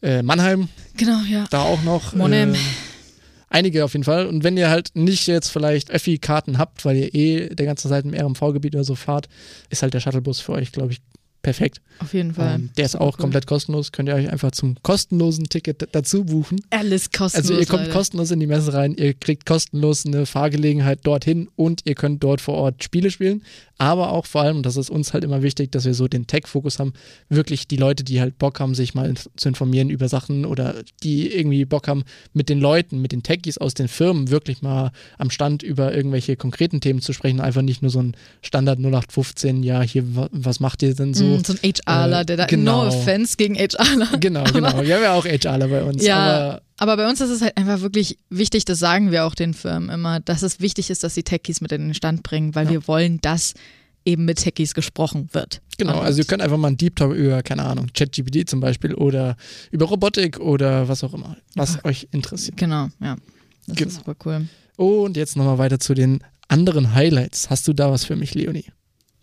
äh, 0.02 0.24
Mannheim, 0.24 0.70
Genau, 0.96 1.20
ja. 1.30 1.44
da 1.50 1.64
auch 1.64 1.84
noch. 1.84 2.14
Monem. 2.16 2.56
Einige 3.56 3.86
auf 3.86 3.94
jeden 3.94 4.04
Fall. 4.04 4.26
Und 4.26 4.44
wenn 4.44 4.58
ihr 4.58 4.70
halt 4.70 4.92
nicht 4.96 5.28
jetzt 5.28 5.48
vielleicht 5.48 5.90
Öffi-Karten 5.90 6.58
habt, 6.58 6.84
weil 6.84 6.98
ihr 6.98 7.16
eh 7.16 7.56
der 7.56 7.66
ganze 7.66 7.88
Zeit 7.88 8.04
im 8.04 8.14
RMV-Gebiet 8.14 8.76
oder 8.76 8.84
so 8.84 8.96
fahrt, 8.96 9.30
ist 9.70 9.82
halt 9.82 9.94
der 9.94 10.02
Shuttlebus 10.02 10.42
für 10.42 10.52
euch, 10.52 10.74
glaube 10.74 10.92
ich, 10.92 11.00
perfekt. 11.46 11.82
Auf 12.00 12.14
jeden 12.14 12.34
Fall. 12.34 12.56
Ähm, 12.56 12.70
der 12.78 12.86
ist 12.86 12.96
auch 12.96 13.14
cool. 13.14 13.22
komplett 13.22 13.48
kostenlos. 13.48 13.92
Könnt 13.94 14.10
ihr 14.10 14.16
euch 14.16 14.30
einfach 14.30 14.52
zum 14.52 14.76
kostenlosen 14.84 15.46
Ticket 15.46 15.88
dazu 15.94 16.26
buchen. 16.26 16.60
Alles 16.72 17.12
kostenlos. 17.12 17.50
Also 17.50 17.60
ihr 17.60 17.66
kommt 17.68 17.84
Leute. 17.84 17.94
kostenlos 17.94 18.32
in 18.32 18.40
die 18.42 18.48
Messe 18.48 18.74
rein, 18.74 18.94
ihr 18.96 19.14
kriegt 19.14 19.46
kostenlos 19.46 20.06
eine 20.06 20.26
Fahrgelegenheit 20.26 21.00
dorthin 21.08 21.48
und 21.56 21.82
ihr 21.86 21.96
könnt 21.96 22.22
dort 22.24 22.42
vor 22.42 22.56
Ort 22.56 22.84
Spiele 22.84 23.10
spielen. 23.12 23.44
Aber 23.78 24.12
auch 24.14 24.26
vor 24.26 24.42
allem, 24.42 24.58
und 24.58 24.66
das 24.66 24.78
ist 24.78 24.90
uns 24.90 25.14
halt 25.14 25.24
immer 25.26 25.42
wichtig, 25.42 25.72
dass 25.72 25.84
wir 25.84 25.94
so 25.94 26.08
den 26.08 26.28
Tech-Fokus 26.28 26.80
haben, 26.80 26.94
wirklich 27.28 27.68
die 27.68 27.76
Leute, 27.76 28.06
die 28.06 28.22
halt 28.22 28.38
Bock 28.38 28.62
haben, 28.62 28.74
sich 28.74 28.94
mal 28.94 29.14
zu 29.36 29.50
informieren 29.50 29.90
über 29.90 30.08
Sachen 30.08 30.46
oder 30.46 30.76
die 31.04 31.30
irgendwie 31.34 31.66
Bock 31.66 31.90
haben, 31.90 32.04
mit 32.34 32.48
den 32.48 32.60
Leuten, 32.62 33.02
mit 33.02 33.12
den 33.12 33.22
Techies 33.22 33.58
aus 33.58 33.74
den 33.74 33.90
Firmen 33.90 34.30
wirklich 34.32 34.62
mal 34.62 34.92
am 35.18 35.30
Stand 35.30 35.62
über 35.62 35.94
irgendwelche 35.94 36.38
konkreten 36.38 36.80
Themen 36.80 37.02
zu 37.02 37.12
sprechen. 37.12 37.42
Einfach 37.42 37.62
nicht 37.64 37.82
nur 37.82 37.92
so 37.92 38.00
ein 38.00 38.16
Standard 38.42 38.80
0815, 38.80 39.62
ja, 39.64 39.82
hier, 39.82 40.16
wa- 40.16 40.30
was 40.32 40.62
macht 40.62 40.82
ihr 40.82 40.96
denn 40.96 41.14
so? 41.14 41.26
Mm, 41.26 41.35
so 41.44 41.54
ein 41.54 41.60
HRler, 41.60 42.22
äh, 42.22 42.26
der 42.26 42.38
da, 42.38 42.46
genau. 42.46 42.84
no 42.84 42.88
offense 42.90 43.36
gegen 43.38 43.56
HRler. 43.56 44.08
Genau, 44.20 44.44
genau. 44.46 44.82
Wir 44.84 44.96
haben 44.96 45.04
ja 45.04 45.14
auch 45.14 45.26
HRler 45.26 45.68
bei 45.68 45.84
uns. 45.84 46.04
Ja, 46.06 46.18
Aber 46.18 46.62
aber 46.78 46.98
bei 46.98 47.10
uns 47.10 47.22
ist 47.22 47.30
es 47.30 47.42
halt 47.42 47.56
einfach 47.58 47.82
wirklich 47.82 48.18
wichtig, 48.30 48.66
das 48.66 48.80
sagen 48.80 49.12
wir 49.12 49.26
auch 49.26 49.34
den 49.36 49.54
Firmen 49.54 49.90
immer, 49.90 50.20
dass 50.20 50.42
es 50.44 50.60
wichtig 50.60 50.90
ist, 50.90 51.04
dass 51.04 51.16
sie 51.16 51.24
Techies 51.24 51.62
mit 51.62 51.72
in 51.72 51.82
den 51.88 51.94
Stand 51.94 52.22
bringen, 52.24 52.54
weil 52.54 52.66
Ja. 52.66 52.72
wir 52.72 52.88
wollen, 52.88 53.20
dass 53.22 53.54
eben 54.04 54.26
mit 54.26 54.38
Techies 54.40 54.74
gesprochen 54.74 55.30
wird. 55.32 55.62
Genau, 55.78 56.00
also 56.00 56.20
ihr 56.20 56.26
könnt 56.26 56.42
einfach 56.42 56.58
mal 56.58 56.68
einen 56.68 56.78
Deep 56.78 56.96
Talk 56.98 57.14
über, 57.16 57.42
keine 57.44 57.64
Ahnung, 57.64 57.88
ChatGPT 57.94 58.48
zum 58.50 58.60
Beispiel 58.60 58.94
oder 58.94 59.36
über 59.72 59.86
Robotik 59.86 60.40
oder 60.40 60.88
was 60.88 61.04
auch 61.04 61.14
immer, 61.14 61.38
was 61.56 61.84
euch 61.86 62.08
interessiert. 62.12 62.58
Genau, 62.58 62.90
ja. 63.02 63.16
Das 63.68 63.76
Genau. 63.78 63.88
ist 63.90 63.96
super 63.96 64.16
cool. 64.26 64.48
Und 64.78 65.18
jetzt 65.18 65.38
nochmal 65.38 65.58
weiter 65.58 65.80
zu 65.80 65.94
den 65.94 66.20
anderen 66.50 66.94
Highlights. 66.94 67.50
Hast 67.50 67.68
du 67.68 67.74
da 67.74 67.90
was 67.90 68.04
für 68.06 68.16
mich, 68.16 68.36
Leonie? 68.36 68.66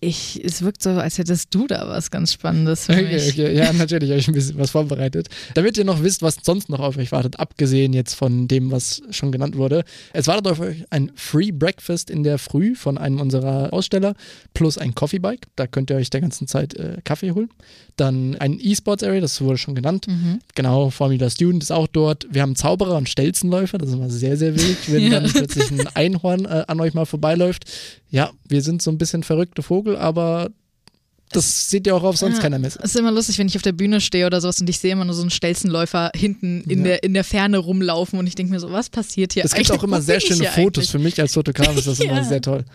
Ich, 0.04 0.42
es 0.44 0.62
wirkt 0.62 0.82
so, 0.82 0.90
als 0.90 1.18
hättest 1.18 1.54
du 1.54 1.68
da 1.68 1.86
was 1.88 2.10
ganz 2.10 2.32
Spannendes 2.32 2.86
für 2.86 2.92
Okay, 2.92 3.14
mich. 3.14 3.28
okay. 3.30 3.54
Ja, 3.56 3.72
natürlich 3.72 4.10
habe 4.10 4.18
ich 4.18 4.26
ein 4.26 4.34
bisschen 4.34 4.58
was 4.58 4.72
vorbereitet. 4.72 5.28
Damit 5.54 5.78
ihr 5.78 5.84
noch 5.84 6.02
wisst, 6.02 6.22
was 6.22 6.38
sonst 6.42 6.68
noch 6.68 6.80
auf 6.80 6.96
euch 6.96 7.12
wartet, 7.12 7.38
abgesehen 7.38 7.92
jetzt 7.92 8.14
von 8.14 8.48
dem, 8.48 8.72
was 8.72 9.00
schon 9.10 9.30
genannt 9.30 9.56
wurde. 9.56 9.84
Es 10.12 10.26
wartet 10.26 10.48
auf 10.48 10.58
euch 10.58 10.84
ein 10.90 11.12
Free 11.14 11.52
Breakfast 11.52 12.10
in 12.10 12.24
der 12.24 12.38
Früh 12.38 12.74
von 12.74 12.98
einem 12.98 13.20
unserer 13.20 13.72
Aussteller 13.72 14.14
plus 14.54 14.76
ein 14.76 14.96
Coffee 14.96 15.20
Bike. 15.20 15.46
Da 15.54 15.68
könnt 15.68 15.88
ihr 15.90 15.96
euch 15.96 16.10
der 16.10 16.20
ganzen 16.20 16.48
Zeit 16.48 16.74
äh, 16.74 16.96
Kaffee 17.04 17.30
holen. 17.30 17.50
Dann 17.96 18.34
ein 18.40 18.58
E-Sports 18.60 19.04
Area, 19.04 19.20
das 19.20 19.40
wurde 19.40 19.58
schon 19.58 19.76
genannt. 19.76 20.08
Mhm. 20.08 20.40
Genau, 20.56 20.90
Formula 20.90 21.30
Student 21.30 21.62
ist 21.62 21.70
auch 21.70 21.86
dort. 21.86 22.26
Wir 22.28 22.42
haben 22.42 22.56
Zauberer 22.56 22.96
und 22.96 23.08
Stelzenläufer, 23.08 23.78
das 23.78 23.90
ist 23.90 23.94
immer 23.94 24.10
sehr, 24.10 24.36
sehr 24.36 24.56
wild, 24.56 24.78
wenn 24.92 25.02
Ja. 25.02 25.10
dann 25.20 25.30
plötzlich 25.30 25.70
ein 25.70 25.86
Einhorn 25.94 26.44
äh, 26.46 26.64
an 26.66 26.80
euch 26.80 26.92
mal 26.92 27.04
vorbeiläuft. 27.04 27.64
Ja, 28.12 28.30
wir 28.48 28.62
sind 28.62 28.80
so 28.82 28.90
ein 28.92 28.98
bisschen 28.98 29.24
verrückte 29.24 29.62
Vogel, 29.62 29.96
aber 29.96 30.50
das 31.32 31.70
sieht 31.70 31.86
ja 31.86 31.94
auch 31.94 32.02
auf 32.02 32.18
sonst 32.18 32.36
Ja, 32.36 32.42
keiner 32.42 32.58
Messe. 32.58 32.78
Es 32.82 32.90
ist 32.90 32.96
immer 33.00 33.10
lustig, 33.10 33.38
wenn 33.38 33.46
ich 33.46 33.56
auf 33.56 33.62
der 33.62 33.72
Bühne 33.72 34.02
stehe 34.02 34.26
oder 34.26 34.38
sowas 34.42 34.60
und 34.60 34.68
ich 34.68 34.78
sehe 34.78 34.92
immer 34.92 35.06
nur 35.06 35.14
so 35.14 35.22
einen 35.22 35.30
Stelzenläufer 35.30 36.10
hinten 36.14 36.60
in, 36.68 36.80
Ja. 36.80 36.84
der, 36.84 37.02
in 37.04 37.14
der 37.14 37.24
Ferne 37.24 37.56
rumlaufen 37.56 38.18
und 38.18 38.26
ich 38.26 38.34
denke 38.34 38.52
mir 38.52 38.60
so, 38.60 38.70
was 38.70 38.90
passiert 38.90 39.32
hier 39.32 39.42
Es 39.42 39.54
gibt 39.54 39.70
auch 39.72 39.82
immer 39.82 40.02
sehr 40.02 40.20
schöne 40.20 40.44
Fotos. 40.44 40.56
eigentlich? 40.58 40.90
Für 40.90 40.98
mich 40.98 41.18
als 41.18 41.32
Fotograf 41.32 41.74
ist 41.74 41.86
das 41.88 42.00
immer 42.00 42.16
Ja. 42.18 42.24
sehr 42.24 42.42
toll. 42.42 42.66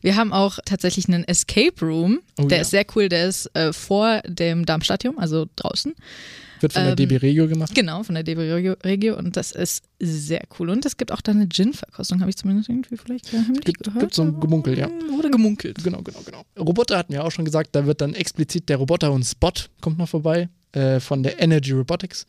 Wir 0.00 0.16
haben 0.16 0.32
auch 0.32 0.58
tatsächlich 0.64 1.08
einen 1.08 1.24
Escape 1.24 1.74
Room. 1.84 2.20
Oh 2.38 2.44
der 2.46 2.62
ist 2.62 2.70
sehr 2.70 2.86
cool. 2.94 3.10
Der 3.10 3.26
ist 3.28 3.54
äh, 3.54 3.74
vor 3.74 4.22
dem 4.26 4.64
Darmstadium, 4.64 5.18
also 5.18 5.44
draußen. 5.56 5.92
Wird 6.60 6.72
von 6.72 6.82
der 6.82 6.90
Ähm, 6.92 6.96
DB 6.96 7.16
Regio 7.16 7.48
gemacht. 7.48 7.74
Genau, 7.74 8.02
von 8.02 8.14
der 8.14 8.24
DB 8.24 8.40
Regio, 8.52 8.74
Regio. 8.84 9.16
Und 9.16 9.36
das 9.36 9.52
ist 9.52 9.84
sehr 10.00 10.42
cool. 10.58 10.70
Und 10.70 10.84
es 10.86 10.96
gibt 10.96 11.12
auch 11.12 11.20
da 11.20 11.32
eine 11.32 11.48
Gin-Verkostung, 11.48 12.20
habe 12.20 12.30
ich 12.30 12.36
zumindest 12.36 12.68
irgendwie 12.68 12.96
vielleicht 12.96 13.32
heimlich 13.32 13.60
Gibt- 13.64 13.82
gehört. 13.84 14.00
gibt 14.00 14.14
so 14.14 14.22
ein 14.22 14.40
Gemunkel, 14.40 14.78
ja. 14.78 14.88
Oder 15.18 15.30
gemunkelt. 15.30 15.82
Genau, 15.84 16.02
genau, 16.02 16.20
genau. 16.24 16.44
Roboter 16.58 16.96
hatten 16.98 17.12
wir 17.12 17.24
auch 17.24 17.30
schon 17.32 17.44
gesagt, 17.44 17.70
da 17.72 17.86
wird 17.86 18.00
dann 18.00 18.14
explizit 18.14 18.68
der 18.68 18.76
Roboter 18.78 19.12
und 19.12 19.24
Spot 19.24 19.52
kommt 19.80 19.98
noch 19.98 20.08
vorbei 20.08 20.48
äh, 20.72 21.00
von 21.00 21.22
der 21.22 21.40
Energy 21.40 21.72
Robotics. 21.72 22.26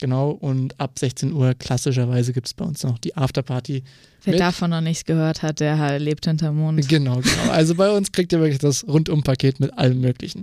Genau, 0.00 0.30
und 0.30 0.78
ab 0.78 0.98
16 0.98 1.32
Uhr 1.32 1.54
klassischerweise 1.54 2.32
gibt 2.34 2.46
es 2.48 2.52
bei 2.54 2.64
uns 2.66 2.82
noch 2.82 2.98
die 2.98 3.16
Afterparty. 3.16 3.82
Wer 4.24 4.32
Mit- 4.32 4.40
davon 4.40 4.70
noch 4.70 4.80
nichts 4.82 5.04
gehört 5.06 5.42
hat, 5.42 5.60
der 5.60 5.98
lebt 5.98 6.26
hinterm 6.26 6.56
Mond. 6.56 6.86
Genau, 6.88 7.20
genau. 7.20 7.50
Also 7.50 7.74
bei 7.74 7.90
uns 7.90 8.12
kriegt 8.12 8.32
ihr 8.32 8.40
wirklich 8.40 8.58
das 8.58 8.86
Rundumpaket 8.86 9.60
mit 9.60 9.72
allem 9.78 10.00
Möglichen. 10.00 10.42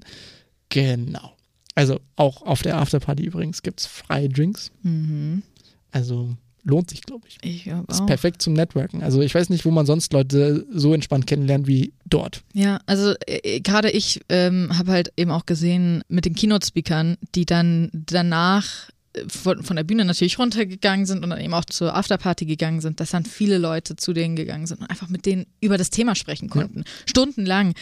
Genau. 0.69 1.33
Also 1.75 1.99
auch 2.15 2.41
auf 2.43 2.61
der 2.61 2.77
Afterparty 2.77 3.23
übrigens 3.23 3.61
gibt 3.63 3.79
es 3.81 3.85
freie 3.87 4.29
Drinks. 4.29 4.71
Mhm. 4.83 5.43
Also 5.91 6.35
lohnt 6.63 6.89
sich, 6.89 7.01
glaube 7.01 7.27
ich. 7.27 7.37
Ich 7.41 7.63
glaube 7.65 7.85
Ist 7.91 8.01
auch. 8.01 8.05
perfekt 8.05 8.41
zum 8.41 8.53
Networken. 8.53 9.03
Also 9.03 9.21
ich 9.21 9.33
weiß 9.35 9.49
nicht, 9.49 9.65
wo 9.65 9.71
man 9.71 9.85
sonst 9.85 10.13
Leute 10.13 10.65
so 10.71 10.93
entspannt 10.93 11.27
kennenlernt 11.27 11.67
wie 11.67 11.93
dort. 12.05 12.43
Ja, 12.53 12.79
also 12.85 13.13
äh, 13.27 13.59
gerade 13.59 13.89
ich 13.91 14.21
ähm, 14.29 14.77
habe 14.77 14.91
halt 14.91 15.11
eben 15.17 15.31
auch 15.31 15.45
gesehen 15.45 16.03
mit 16.07 16.25
den 16.25 16.35
Keynote-Speakern, 16.35 17.17
die 17.35 17.45
dann 17.45 17.89
danach 17.93 18.89
äh, 18.89 18.92
von, 19.27 19.63
von 19.63 19.75
der 19.75 19.83
Bühne 19.83 20.05
natürlich 20.05 20.39
runtergegangen 20.39 21.05
sind 21.05 21.23
und 21.23 21.29
dann 21.29 21.39
eben 21.39 21.53
auch 21.53 21.65
zur 21.65 21.95
Afterparty 21.95 22.45
gegangen 22.45 22.81
sind, 22.81 22.99
dass 22.99 23.11
dann 23.11 23.25
viele 23.25 23.57
Leute 23.59 23.95
zu 23.95 24.11
denen 24.13 24.35
gegangen 24.35 24.65
sind 24.65 24.81
und 24.81 24.89
einfach 24.89 25.09
mit 25.09 25.25
denen 25.25 25.45
über 25.61 25.77
das 25.77 25.91
Thema 25.91 26.15
sprechen 26.15 26.49
konnten. 26.49 26.83
Stundenlang. 27.05 27.73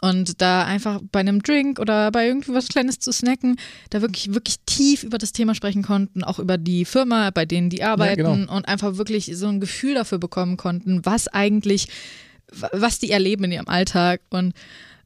Und 0.00 0.40
da 0.40 0.64
einfach 0.64 1.00
bei 1.10 1.20
einem 1.20 1.42
Drink 1.42 1.78
oder 1.78 2.10
bei 2.10 2.28
irgendwie 2.28 2.54
was 2.54 2.68
Kleines 2.68 3.00
zu 3.00 3.12
snacken, 3.12 3.56
da 3.90 4.00
wirklich, 4.00 4.32
wirklich 4.32 4.56
tief 4.64 5.02
über 5.02 5.18
das 5.18 5.32
Thema 5.32 5.54
sprechen 5.54 5.82
konnten, 5.82 6.24
auch 6.24 6.38
über 6.38 6.56
die 6.56 6.84
Firma, 6.84 7.30
bei 7.30 7.44
denen 7.44 7.68
die 7.68 7.82
arbeiten 7.82 8.22
genau. 8.22 8.56
und 8.56 8.68
einfach 8.68 8.96
wirklich 8.96 9.30
so 9.34 9.48
ein 9.48 9.60
Gefühl 9.60 9.94
dafür 9.94 10.18
bekommen 10.18 10.56
konnten, 10.56 11.04
was 11.04 11.28
eigentlich 11.28 11.88
wa- 12.52 12.70
was 12.72 12.98
die 12.98 13.10
erleben 13.10 13.44
in 13.44 13.52
ihrem 13.52 13.68
Alltag. 13.68 14.20
Und 14.30 14.54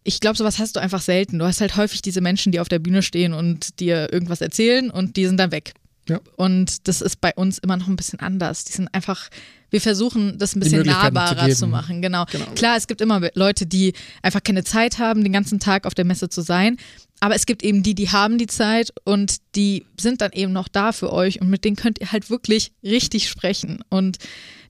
ich 0.05 0.21
glaube, 0.21 0.37
sowas 0.37 0.59
hast 0.59 0.77
du 0.77 0.81
einfach 0.81 1.01
selten. 1.01 1.39
Du 1.39 1.45
hast 1.45 1.61
halt 1.61 1.77
häufig 1.77 2.03
diese 2.03 2.21
Menschen, 2.21 2.53
die 2.53 2.61
auf 2.61 2.69
der 2.69 2.79
Bühne 2.79 3.03
stehen 3.03 3.33
und 3.33 3.81
dir 3.81 4.13
irgendwas 4.13 4.41
erzählen 4.41 4.91
und 4.91 5.17
die 5.17 5.27
sind 5.27 5.39
dann 5.39 5.53
weg. 5.53 5.75
Ja. 6.09 6.21
Und 6.37 6.89
das 6.89 7.01
ist 7.01 7.21
bei 7.21 7.33
uns 7.35 7.59
immer 7.59 7.77
noch 7.77 7.87
ein 7.87 7.97
bisschen 7.97 8.19
anders. 8.19 8.65
Die 8.65 8.73
sind 8.73 8.93
einfach, 8.93 9.29
wir 9.71 9.81
versuchen, 9.81 10.37
das 10.39 10.57
ein 10.57 10.61
bisschen 10.61 10.85
zu 10.85 10.91
nahbarer 10.91 11.47
geben. 11.47 11.57
zu, 11.57 11.67
machen. 11.69 12.03
Genau. 12.03 12.25
Genau. 12.31 12.47
Klar, 12.57 12.77
es 12.77 12.89
gibt 12.89 13.01
immer 13.01 13.21
Leute, 13.35 13.67
die 13.67 13.93
einfach 14.21 14.43
keine 14.43 14.65
Zeit 14.65 14.99
haben, 14.99 15.23
den 15.23 15.33
ganzen 15.33 15.61
Tag 15.61 15.87
auf 15.87 15.95
der 15.95 16.05
Messe 16.05 16.29
zu 16.29 16.41
sein. 16.41 16.77
Aber 17.21 17.37
es 17.37 17.47
gibt 17.47 17.63
eben 17.63 17.85
die, 17.85 17.95
die 17.95 18.11
haben 18.11 18.37
die 18.37 18.49
Zeit 18.49 18.93
und 19.05 19.37
die 19.55 19.87
sind 19.99 20.21
dann 20.21 20.33
eben 20.33 20.53
noch 20.53 20.67
da 20.67 20.91
für 20.91 21.13
euch 21.13 21.41
und 21.41 21.49
mit 21.49 21.65
denen 21.65 21.77
könnt 21.77 22.01
ihr 22.01 22.11
halt 22.11 22.31
wirklich 22.31 22.73
richtig 22.83 23.29
sprechen 23.29 23.85
und 23.91 24.19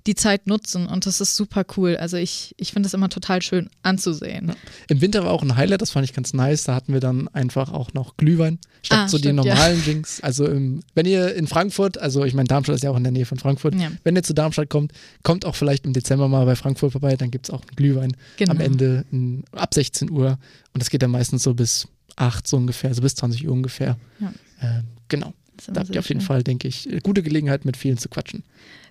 die 0.07 0.15
Zeit 0.17 0.47
nutzen 0.49 0.87
und 0.87 1.07
das 1.07 1.21
ist 1.21 1.37
super 1.37 1.65
cool. 1.77 1.97
Also 1.97 2.17
ich, 2.17 2.55
ich 2.59 2.73
finde 2.73 2.89
es 2.89 2.95
immer 2.95 3.09
total 3.09 3.41
schön 3.43 3.71
anzusehen. 3.83 4.53
Im 4.89 5.01
Winter 5.01 5.23
war 5.25 5.31
auch 5.31 5.43
ein 5.43 5.55
Highlight, 5.57 5.81
das 5.81 5.91
fand 5.93 6.05
ich 6.05 6.13
ganz 6.13 6.33
nice. 6.35 6.65
Da 6.65 6.75
hatten 6.75 6.93
wir 6.93 7.01
dann 7.01 7.29
einfach 7.29 7.73
auch 7.73 7.93
noch 7.95 8.17
Glühwein 8.17 8.59
statt 8.83 8.99
Ah, 8.99 9.09
so 9.09 9.19
den 9.19 9.37
stimmt, 9.37 9.45
ja. 9.45 9.55
normalen 9.55 9.83
Drinks. 9.85 10.21
Also 10.21 10.47
im, 10.47 10.81
wenn 10.95 11.07
ihr 11.07 11.35
in 11.37 11.47
Frankfurt, 11.47 11.99
also 11.99 12.25
ich 12.25 12.35
meine, 12.35 12.49
Darmstadt 12.49 12.75
ist 12.77 12.83
ja 12.83 12.91
auch 12.91 12.97
in 12.97 13.05
der 13.05 13.13
Nähe 13.13 13.27
von 13.27 13.39
Frankfurt, 13.39 13.75
Ja. 13.77 13.93
wenn 14.03 14.17
ihr 14.17 14.23
zu 14.25 14.35
Darmstadt 14.35 14.69
kommt, 14.71 14.93
kommt 15.23 15.45
auch 15.45 15.55
vielleicht 15.55 15.85
im 15.87 15.93
Dezember 15.93 16.27
mal 16.29 16.45
bei 16.47 16.57
Frankfurt 16.57 16.93
vorbei, 16.93 17.17
dann 17.17 17.31
gibt 17.31 17.47
es 17.47 17.51
auch 17.55 17.63
einen 17.63 17.77
Glühwein 17.77 18.17
Genau. 18.39 18.51
am 18.53 18.61
Ende 18.61 19.05
in, 19.13 19.45
ab 19.53 19.73
16 19.73 20.11
Uhr. 20.11 20.39
Und 20.75 20.83
das 20.83 20.91
geht 20.91 21.03
dann 21.03 21.11
meistens 21.13 21.43
so 21.45 21.55
bis 21.55 21.87
8 22.17 22.47
so 22.47 22.57
ungefähr, 22.57 22.91
also 22.91 23.03
bis 23.03 23.15
20 23.15 23.47
Uhr 23.47 23.53
ungefähr. 23.53 23.97
Ja. 24.21 24.33
Ähm, 24.61 24.83
genau. 25.09 25.33
Das 25.57 25.67
Da 25.67 25.81
habt 25.83 25.91
ihr 25.95 26.01
auf 26.01 26.09
jeden 26.09 26.21
schön. 26.23 26.27
Fall, 26.27 26.43
denke 26.43 26.67
ich, 26.67 26.89
gute 27.03 27.23
Gelegenheit, 27.23 27.65
mit 27.65 27.77
vielen 27.77 27.99
zu 27.99 28.09
quatschen. 28.09 28.43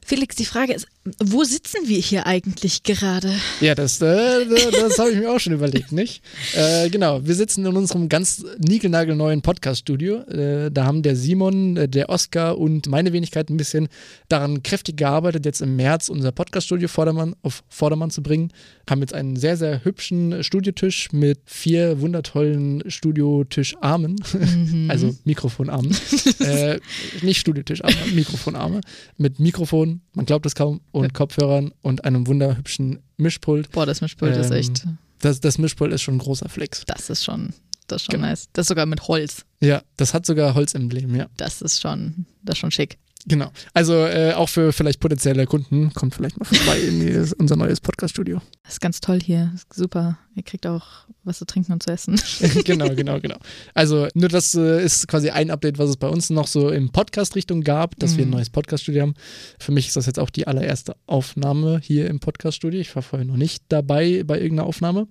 Felix, 0.05 0.35
die 0.35 0.45
Frage 0.45 0.73
ist, 0.73 0.87
wo 1.19 1.43
sitzen 1.43 1.87
wir 1.87 1.97
hier 1.99 2.27
eigentlich 2.27 2.83
gerade? 2.83 3.33
Ja, 3.59 3.73
das, 3.73 4.01
äh, 4.01 4.45
das 4.71 4.99
habe 4.99 5.11
ich 5.11 5.17
mir 5.17 5.31
auch 5.31 5.39
schon 5.39 5.53
überlegt, 5.53 5.91
nicht? 5.91 6.21
Äh, 6.53 6.89
genau, 6.89 7.25
wir 7.25 7.33
sitzen 7.33 7.65
in 7.65 7.75
unserem 7.75 8.07
ganz 8.07 8.43
niegelnagelneuen 8.59 9.41
Podcast-Studio. 9.41 10.17
Äh, 10.23 10.69
da 10.71 10.85
haben 10.85 11.01
der 11.01 11.15
Simon, 11.15 11.75
äh, 11.75 11.89
der 11.89 12.09
Oscar 12.09 12.57
und 12.57 12.87
meine 12.87 13.13
Wenigkeit 13.13 13.49
ein 13.49 13.57
bisschen 13.57 13.87
daran 14.29 14.61
kräftig 14.61 14.97
gearbeitet, 14.97 15.45
jetzt 15.45 15.61
im 15.61 15.75
März 15.75 16.07
unser 16.09 16.31
Podcast-Studio 16.31 16.87
Vordermann, 16.87 17.35
auf 17.41 17.63
Vordermann 17.67 18.11
zu 18.11 18.21
bringen. 18.21 18.53
Haben 18.89 19.01
jetzt 19.01 19.13
einen 19.13 19.35
sehr, 19.37 19.57
sehr 19.57 19.83
hübschen 19.83 20.43
Studiotisch 20.43 21.11
mit 21.11 21.39
vier 21.45 21.99
wundertollen 21.99 22.83
Studiotischarmen, 22.87 24.17
mhm. 24.33 24.85
also 24.89 25.15
Mikrofonarmen. 25.23 25.95
äh, 26.39 26.79
nicht 27.23 27.39
Studiotischarme, 27.39 27.95
Mikrofonarme 28.13 28.81
mit 29.17 29.39
Mikrofon, 29.39 29.90
man 30.13 30.25
glaubt 30.25 30.45
es 30.45 30.55
kaum, 30.55 30.81
und 30.91 31.03
ja. 31.03 31.09
Kopfhörern 31.09 31.73
und 31.81 32.05
einem 32.05 32.27
wunderhübschen 32.27 32.99
Mischpult. 33.17 33.71
Boah, 33.71 33.85
das 33.85 34.01
Mischpult 34.01 34.35
ähm, 34.35 34.41
ist 34.41 34.51
echt. 34.51 34.87
Das, 35.19 35.39
das 35.39 35.57
Mischpult 35.57 35.91
ist 35.93 36.01
schon 36.01 36.15
ein 36.15 36.19
großer 36.19 36.49
Flex. 36.49 36.83
Das 36.85 37.09
ist 37.09 37.23
schon, 37.23 37.53
das 37.87 38.01
ist 38.01 38.05
schon 38.05 38.13
genau. 38.13 38.27
nice. 38.27 38.49
Das 38.53 38.63
ist 38.63 38.69
sogar 38.69 38.85
mit 38.85 39.07
Holz. 39.07 39.45
Ja, 39.59 39.81
das 39.97 40.13
hat 40.13 40.25
sogar 40.25 40.55
Holzemblem, 40.55 41.15
ja. 41.15 41.27
Das 41.37 41.61
ist 41.61 41.81
schon, 41.81 42.25
das 42.43 42.53
ist 42.53 42.59
schon 42.59 42.71
schick. 42.71 42.97
Genau. 43.27 43.51
Also 43.73 43.93
äh, 43.93 44.33
auch 44.33 44.49
für 44.49 44.73
vielleicht 44.73 44.99
potenzielle 44.99 45.45
Kunden, 45.45 45.93
kommt 45.93 46.15
vielleicht 46.15 46.39
mal 46.39 46.45
vorbei 46.45 46.79
in 46.79 47.31
unser 47.37 47.55
neues 47.55 47.79
Podcast-Studio. 47.81 48.41
Das 48.63 48.73
ist 48.73 48.81
ganz 48.81 48.99
toll 48.99 49.19
hier. 49.21 49.53
super. 49.73 50.17
Ihr 50.35 50.43
kriegt 50.43 50.65
auch 50.65 50.85
was 51.23 51.39
zu 51.39 51.45
trinken 51.45 51.73
und 51.73 51.83
zu 51.83 51.91
essen. 51.91 52.19
genau, 52.65 52.89
genau, 52.95 53.19
genau. 53.19 53.37
Also 53.73 54.07
nur 54.13 54.29
das 54.29 54.55
äh, 54.55 54.83
ist 54.83 55.07
quasi 55.07 55.29
ein 55.29 55.51
Update, 55.51 55.77
was 55.77 55.89
es 55.89 55.97
bei 55.97 56.07
uns 56.07 56.29
noch 56.29 56.47
so 56.47 56.69
in 56.69 56.91
Podcast-Richtung 56.91 57.61
gab, 57.61 57.99
dass 57.99 58.13
mhm. 58.13 58.17
wir 58.17 58.25
ein 58.25 58.29
mhm. 58.29 58.35
neues 58.35 58.49
Podcast-Studio 58.49 59.01
haben. 59.01 59.15
Für 59.59 59.71
mich 59.71 59.87
ist 59.87 59.97
das 59.97 60.05
jetzt 60.05 60.19
auch 60.19 60.29
die 60.29 60.47
allererste 60.47 60.95
Aufnahme 61.05 61.79
hier 61.83 62.07
im 62.07 62.19
Podcast-Studio. 62.19 62.79
Ich 62.79 62.95
war 62.95 63.03
vorher 63.03 63.27
noch 63.27 63.37
nicht 63.37 63.63
dabei 63.69 64.23
bei 64.25 64.39
irgendeiner 64.39 64.67
Aufnahme. 64.67 65.07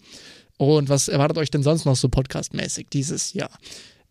Und 0.56 0.88
was 0.90 1.08
erwartet 1.08 1.38
euch 1.38 1.50
denn 1.50 1.62
sonst 1.62 1.86
noch 1.86 1.96
so 1.96 2.08
podcastmäßig 2.08 2.88
dieses 2.92 3.32
Jahr? 3.32 3.50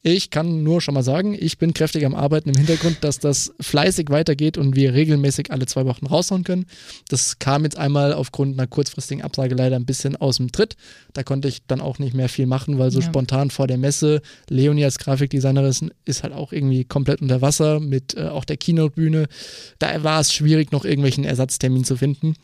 Ich 0.02 0.30
kann 0.30 0.64
nur 0.64 0.80
schon 0.80 0.94
mal 0.94 1.04
sagen, 1.04 1.36
ich 1.38 1.58
bin 1.58 1.74
kräftig 1.74 2.06
am 2.06 2.16
Arbeiten 2.16 2.50
im 2.50 2.56
Hintergrund, 2.56 3.00
dass 3.02 3.20
das 3.20 3.54
fleißig 3.60 4.10
weitergeht 4.10 4.58
und 4.58 4.78
wir 4.78 4.94
regelmäßig 4.94 5.52
alle 5.52 5.66
zwei 5.66 5.86
Wochen 5.86 6.06
raushauen 6.06 6.46
können. 6.46 6.68
Das 7.10 7.40
kam 7.40 7.66
jetzt 7.66 7.78
einmal 7.78 8.14
aufgrund 8.14 8.58
einer 8.58 8.68
kurzfristigen 8.68 9.22
Absage 9.24 9.56
leider 9.56 9.76
ein 9.76 9.86
bisschen 9.86 10.16
aus 10.16 10.38
dem 10.38 10.54
Tritt. 10.54 10.78
Da 11.12 11.24
konnte 11.24 11.50
ich 11.50 11.66
dann 11.68 11.82
auch 11.82 12.00
nicht 12.00 12.14
mehr 12.14 12.30
viel 12.30 12.46
machen, 12.46 12.80
weil 12.80 12.92
so 12.92 13.02
ja. 13.02 13.08
spontan 13.08 13.52
vor 13.52 13.68
der 13.68 13.78
Messe, 13.78 14.22
Leonie 14.48 14.86
als 14.86 15.00
Grafikdesignerin 15.00 15.92
ist 16.06 16.24
halt 16.24 16.34
auch 16.34 16.54
irgendwie 16.54 16.86
komplett 16.86 17.22
unter 17.22 17.42
Wasser 17.42 17.82
mit 17.82 18.16
äh, 18.16 18.30
auch 18.30 18.46
der 18.46 18.56
Keynote-Bühne. 18.56 19.28
Da 19.80 20.02
war 20.04 20.22
es 20.22 20.34
schwierig, 20.34 20.72
noch 20.72 20.86
irgendwelchen 20.86 21.26
Ersatztermin 21.26 21.84
zu 21.84 21.98
finden. 21.98 22.36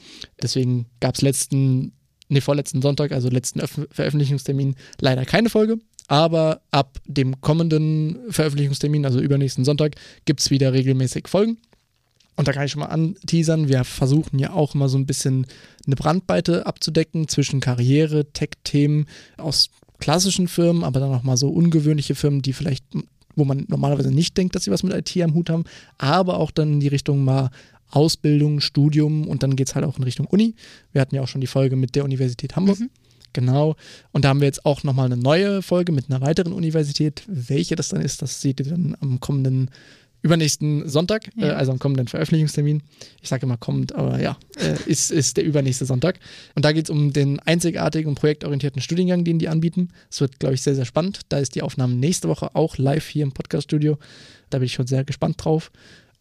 Deswegen 0.42 0.88
gab 1.00 1.16
es 1.16 1.22
letzten 1.22 1.94
nee, 2.28 2.42
vorletzten 2.42 2.82
Sonntag, 2.82 3.12
also 3.12 3.30
letzten 3.30 3.62
Öf 3.62 3.80
Veröffentlichungstermin, 3.92 4.76
leider 5.00 5.26
keine 5.26 5.50
Folge. 5.50 5.78
Aber 6.08 6.62
ab 6.72 7.00
dem 7.06 7.42
kommenden 7.42 8.18
Veröffentlichungstermin, 8.30 9.06
also 9.06 9.20
übernächsten 9.20 9.66
Sonntag, 9.66 9.96
gibt 10.26 10.42
es 10.42 10.52
wieder 10.52 10.74
regelmäßig 10.74 11.28
Folgen. 11.28 11.58
Und 12.36 12.48
da 12.48 12.54
kann 12.54 12.66
ich 12.66 12.72
schon 12.72 12.82
mal 12.82 12.88
anteasern, 12.88 13.70
wir 13.70 13.84
versuchen 13.86 14.40
ja 14.40 14.52
auch 14.52 14.74
mal 14.74 14.90
so 14.90 14.98
ein 14.98 15.06
bisschen 15.06 15.48
eine 15.86 15.96
Brandweite 15.96 16.66
abzudecken 16.66 17.28
zwischen 17.28 17.62
Karriere, 17.62 18.26
Tech-Themen 18.34 19.06
aus 19.38 19.70
klassischen 20.00 20.48
Firmen, 20.48 20.84
aber 20.84 21.00
dann 21.00 21.14
auch 21.14 21.24
mal 21.24 21.38
so 21.38 21.50
ungewöhnliche 21.50 22.14
Firmen, 22.14 22.42
die 22.42 22.52
vielleicht, 22.52 22.84
wo 23.36 23.46
man 23.46 23.66
normalerweise 23.70 24.12
nicht 24.12 24.38
denkt, 24.38 24.56
dass 24.56 24.66
sie 24.66 24.72
was 24.72 24.84
mit 24.84 24.94
IT 24.94 25.24
am 25.24 25.34
Hut 25.34 25.50
haben, 25.50 25.64
aber 25.98 26.38
auch 26.38 26.52
dann 26.52 26.74
in 26.74 26.80
die 26.82 26.90
Richtung 26.90 27.24
mal 27.24 27.52
Ausbildung, 27.92 28.60
Studium 28.60 29.28
und 29.28 29.44
dann 29.44 29.56
geht 29.56 29.70
es 29.70 29.76
halt 29.76 29.86
auch 29.86 29.98
in 29.98 30.04
Richtung 30.04 30.26
Uni. 30.26 30.56
Wir 30.92 31.00
hatten 31.00 31.16
ja 31.16 31.22
auch 31.22 31.28
schon 31.30 31.42
die 31.42 31.48
Folge 31.48 31.78
mit 31.78 31.96
der 31.96 32.04
Universität 32.04 32.58
Hamburg. 32.58 32.80
Mhm. 32.80 32.90
Genau. 33.36 33.76
Und 34.14 34.24
da 34.24 34.30
haben 34.30 34.40
wir 34.40 34.48
jetzt 34.48 34.66
auch 34.66 34.84
nochmal 34.84 35.08
eine 35.08 35.18
neue 35.18 35.62
Folge 35.62 35.92
mit 35.92 36.10
einer 36.10 36.22
weiteren 36.22 36.54
Universität. 36.54 37.24
Welche 37.28 37.76
das 37.76 37.90
dann 37.90 38.00
ist, 38.00 38.22
das 38.22 38.40
seht 38.40 38.62
ihr 38.62 38.68
dann 38.68 38.96
am 39.02 39.20
kommenden, 39.20 39.70
übernächsten 40.22 40.88
Sonntag, 40.88 41.30
ja. 41.36 41.48
äh, 41.48 41.52
also 41.52 41.74
am 41.74 41.80
kommenden 41.80 42.08
Veröffentlichungstermin. 42.08 42.82
Ich 43.22 43.28
sage 43.28 43.46
immer 43.46 43.58
kommt, 43.58 43.94
aber 43.94 44.22
ja, 44.22 44.38
äh, 44.56 44.78
ist, 44.90 45.12
ist 45.12 45.36
der 45.36 45.44
übernächste 45.44 45.84
Sonntag. 45.84 46.22
Und 46.56 46.64
da 46.64 46.72
geht 46.72 46.86
es 46.86 46.90
um 46.90 47.12
den 47.12 47.42
einzigartigen 47.42 48.08
und 48.08 48.16
projektorientierten 48.16 48.82
Studiengang, 48.82 49.26
den 49.26 49.38
die 49.38 49.50
anbieten. 49.50 49.90
Es 50.10 50.22
wird, 50.22 50.40
glaube 50.40 50.56
ich, 50.56 50.62
sehr, 50.62 50.76
sehr 50.76 50.86
spannend. 50.86 51.20
Da 51.28 51.38
ist 51.40 51.56
die 51.56 51.62
Aufnahme 51.62 51.94
nächste 51.94 52.30
Woche 52.30 52.56
auch 52.56 52.78
live 52.78 53.06
hier 53.06 53.24
im 53.24 53.34
Podcast-Studio. 53.34 53.98
Da 54.50 54.60
bin 54.60 54.68
ich 54.68 54.74
schon 54.74 54.88
sehr 54.88 55.04
gespannt 55.04 55.44
drauf. 55.44 55.74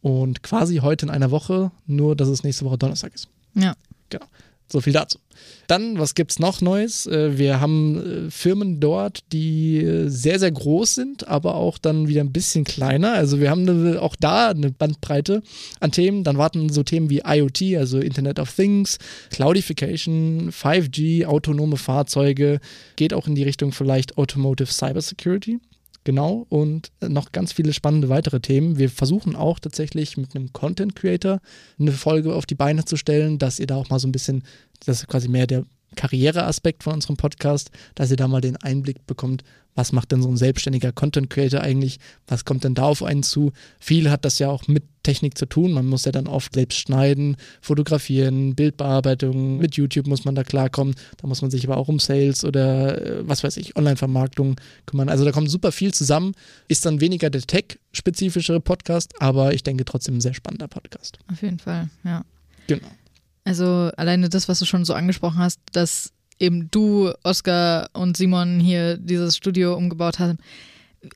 Und 0.02 0.42
quasi 0.42 0.78
heute 0.78 1.06
in 1.06 1.10
einer 1.10 1.30
Woche, 1.30 1.70
nur 1.86 2.16
dass 2.16 2.26
es 2.26 2.42
nächste 2.42 2.64
Woche 2.64 2.76
Donnerstag 2.76 3.14
ist. 3.14 3.28
Ja. 3.54 3.74
Genau. 4.10 4.26
So 4.68 4.80
viel 4.80 4.92
dazu. 4.92 5.18
Dann, 5.66 5.98
was 5.98 6.14
gibt 6.14 6.32
es 6.32 6.38
noch 6.38 6.60
Neues? 6.60 7.06
Äh, 7.06 7.38
wir 7.38 7.60
haben 7.60 8.26
äh, 8.26 8.30
Firmen 8.30 8.80
dort, 8.80 9.20
die 9.32 9.78
äh, 9.78 10.08
sehr, 10.08 10.38
sehr 10.38 10.50
groß 10.50 10.94
sind, 10.94 11.28
aber 11.28 11.54
auch 11.56 11.78
dann 11.78 12.08
wieder 12.08 12.22
ein 12.22 12.32
bisschen 12.32 12.64
kleiner. 12.64 13.12
Also 13.12 13.40
wir 13.40 13.50
haben 13.50 13.98
auch 13.98 14.16
da 14.16 14.50
eine 14.50 14.70
Bandbreite 14.70 15.42
an 15.80 15.92
Themen. 15.92 16.24
Dann 16.24 16.38
warten 16.38 16.70
so 16.70 16.82
Themen 16.82 17.10
wie 17.10 17.22
IoT, 17.24 17.76
also 17.76 17.98
Internet 17.98 18.38
of 18.38 18.54
Things, 18.54 18.98
Cloudification, 19.30 20.50
5G, 20.50 21.26
autonome 21.26 21.76
Fahrzeuge, 21.76 22.60
geht 22.96 23.14
auch 23.14 23.26
in 23.26 23.34
die 23.34 23.42
Richtung 23.42 23.72
vielleicht 23.72 24.16
Automotive 24.18 24.72
Cybersecurity. 24.72 25.60
Genau, 26.04 26.44
und 26.50 26.92
noch 27.00 27.32
ganz 27.32 27.52
viele 27.52 27.72
spannende 27.72 28.10
weitere 28.10 28.38
Themen. 28.38 28.78
Wir 28.78 28.90
versuchen 28.90 29.34
auch 29.34 29.58
tatsächlich 29.58 30.18
mit 30.18 30.36
einem 30.36 30.52
Content 30.52 30.94
Creator 30.94 31.40
eine 31.78 31.92
Folge 31.92 32.34
auf 32.34 32.44
die 32.44 32.54
Beine 32.54 32.84
zu 32.84 32.96
stellen, 32.96 33.38
dass 33.38 33.58
ihr 33.58 33.66
da 33.66 33.76
auch 33.76 33.88
mal 33.88 33.98
so 33.98 34.06
ein 34.06 34.12
bisschen, 34.12 34.44
das 34.84 35.00
ist 35.00 35.08
quasi 35.08 35.28
mehr 35.28 35.46
der 35.46 35.64
Karriereaspekt 35.96 36.82
von 36.82 36.94
unserem 36.94 37.16
Podcast, 37.16 37.70
dass 37.94 38.10
ihr 38.10 38.18
da 38.18 38.28
mal 38.28 38.42
den 38.42 38.56
Einblick 38.56 39.06
bekommt, 39.06 39.44
was 39.74 39.92
macht 39.92 40.12
denn 40.12 40.22
so 40.22 40.28
ein 40.28 40.36
selbstständiger 40.36 40.92
Content 40.92 41.30
Creator 41.30 41.60
eigentlich, 41.60 41.98
was 42.26 42.44
kommt 42.44 42.64
denn 42.64 42.74
da 42.74 42.84
auf 42.84 43.02
einen 43.02 43.22
zu. 43.22 43.52
Viel 43.80 44.10
hat 44.10 44.24
das 44.24 44.38
ja 44.38 44.48
auch 44.48 44.68
mit 44.68 44.84
Technik 45.02 45.36
zu 45.36 45.46
tun, 45.46 45.72
man 45.72 45.86
muss 45.86 46.04
ja 46.06 46.12
dann 46.12 46.26
oft 46.26 46.54
selbst 46.54 46.78
schneiden, 46.78 47.36
fotografieren, 47.60 48.54
Bildbearbeitung, 48.54 49.58
mit 49.58 49.76
YouTube 49.76 50.06
muss 50.06 50.24
man 50.24 50.34
da 50.34 50.44
klarkommen, 50.44 50.94
da 51.18 51.26
muss 51.26 51.42
man 51.42 51.50
sich 51.50 51.64
aber 51.66 51.76
auch 51.76 51.88
um 51.88 51.98
Sales 51.98 52.44
oder 52.44 53.00
äh, 53.04 53.28
was 53.28 53.44
weiß 53.44 53.58
ich, 53.58 53.76
Online-Vermarktung 53.76 54.56
kümmern. 54.86 55.08
Also 55.10 55.24
da 55.24 55.32
kommt 55.32 55.50
super 55.50 55.72
viel 55.72 55.92
zusammen, 55.92 56.32
ist 56.68 56.86
dann 56.86 57.00
weniger 57.00 57.28
der 57.28 57.42
tech-spezifischere 57.42 58.60
Podcast, 58.60 59.20
aber 59.20 59.52
ich 59.52 59.62
denke 59.62 59.84
trotzdem 59.84 60.16
ein 60.16 60.20
sehr 60.22 60.34
spannender 60.34 60.68
Podcast. 60.68 61.18
Auf 61.30 61.42
jeden 61.42 61.58
Fall, 61.58 61.90
ja. 62.04 62.24
Genau. 62.66 62.88
Also 63.44 63.90
alleine 63.98 64.30
das, 64.30 64.48
was 64.48 64.58
du 64.58 64.64
schon 64.64 64.86
so 64.86 64.94
angesprochen 64.94 65.38
hast, 65.38 65.60
dass 65.72 66.13
eben 66.38 66.70
du, 66.70 67.12
Oskar 67.22 67.88
und 67.92 68.16
Simon 68.16 68.60
hier 68.60 68.96
dieses 68.96 69.36
Studio 69.36 69.74
umgebaut 69.74 70.18
haben. 70.18 70.38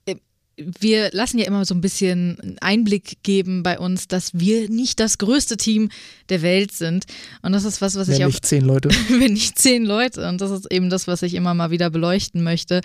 Äh, 0.07 0.17
wir 0.59 1.11
lassen 1.13 1.39
ja 1.39 1.47
immer 1.47 1.65
so 1.65 1.75
ein 1.75 1.81
bisschen 1.81 2.57
Einblick 2.61 3.23
geben 3.23 3.63
bei 3.63 3.79
uns, 3.79 4.09
dass 4.09 4.39
wir 4.39 4.69
nicht 4.69 4.99
das 4.99 5.19
größte 5.19 5.57
Team 5.57 5.91
der 6.31 6.43
Welt 6.43 6.73
sind. 6.73 7.05
Und 7.43 7.53
das 7.53 7.65
ist 7.65 7.81
was, 7.81 7.95
was 7.95 8.09
wenn 8.09 8.17
ich 8.17 8.25
auch. 8.25 8.29
nicht 8.29 8.45
zehn 8.45 8.65
Leute. 8.65 8.89
wenn 9.09 9.35
nicht 9.35 9.59
zehn 9.59 9.85
Leute. 9.85 10.29
Und 10.29 10.41
das 10.41 10.51
ist 10.51 10.71
eben 10.73 10.91
das, 10.91 11.07
was 11.07 11.23
ich 11.23 11.35
immer 11.35 11.55
mal 11.55 11.71
wieder 11.71 11.91
beleuchten 11.91 12.43
möchte. 12.43 12.81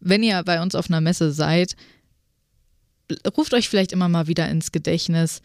Wenn 0.00 0.22
ihr 0.22 0.42
bei 0.44 0.62
uns 0.62 0.74
auf 0.74 0.88
einer 0.88 1.02
Messe 1.02 1.30
seid, 1.30 1.76
ruft 3.36 3.52
euch 3.52 3.68
vielleicht 3.68 3.92
immer 3.92 4.08
mal 4.08 4.26
wieder 4.26 4.48
ins 4.48 4.72
Gedächtnis, 4.72 5.42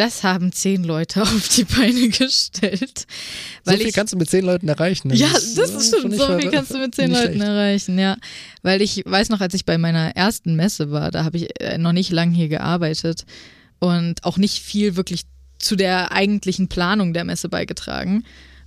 das 0.00 0.24
haben 0.24 0.50
zehn 0.50 0.82
Leute 0.82 1.20
auf 1.22 1.48
die 1.48 1.64
Beine 1.64 2.08
gestellt. 2.08 3.06
so 3.64 3.72
viel 3.72 3.88
ich, 3.88 3.94
kannst 3.94 4.14
du 4.14 4.16
mit 4.16 4.30
zehn 4.30 4.44
Leuten 4.44 4.66
erreichen. 4.66 5.08
Ne? 5.08 5.14
Ja, 5.14 5.28
das 5.30 5.56
ist 5.56 5.94
stimmt. 5.94 6.16
So 6.16 6.38
viel 6.38 6.50
kannst 6.50 6.72
du 6.72 6.78
mit 6.78 6.94
zehn 6.94 7.10
Leuten 7.10 7.34
schlecht. 7.34 7.42
erreichen, 7.42 7.98
ja. 7.98 8.16
Weil 8.62 8.80
ich 8.80 9.04
weiß 9.04 9.28
noch, 9.28 9.42
als 9.42 9.52
ich 9.52 9.66
bei 9.66 9.76
meiner 9.76 10.16
ersten 10.16 10.56
Messe 10.56 10.90
war, 10.90 11.10
da 11.10 11.24
habe 11.24 11.36
ich 11.36 11.60
äh, 11.60 11.76
noch 11.76 11.92
nicht 11.92 12.10
lang 12.12 12.30
hier 12.30 12.48
gearbeitet 12.48 13.26
und 13.78 14.24
auch 14.24 14.38
nicht 14.38 14.62
viel 14.62 14.96
wirklich 14.96 15.24
zu 15.58 15.76
der 15.76 16.12
eigentlichen 16.12 16.68
Planung 16.68 17.12
der 17.12 17.24
Messe 17.24 17.50
beigetragen 17.50 18.24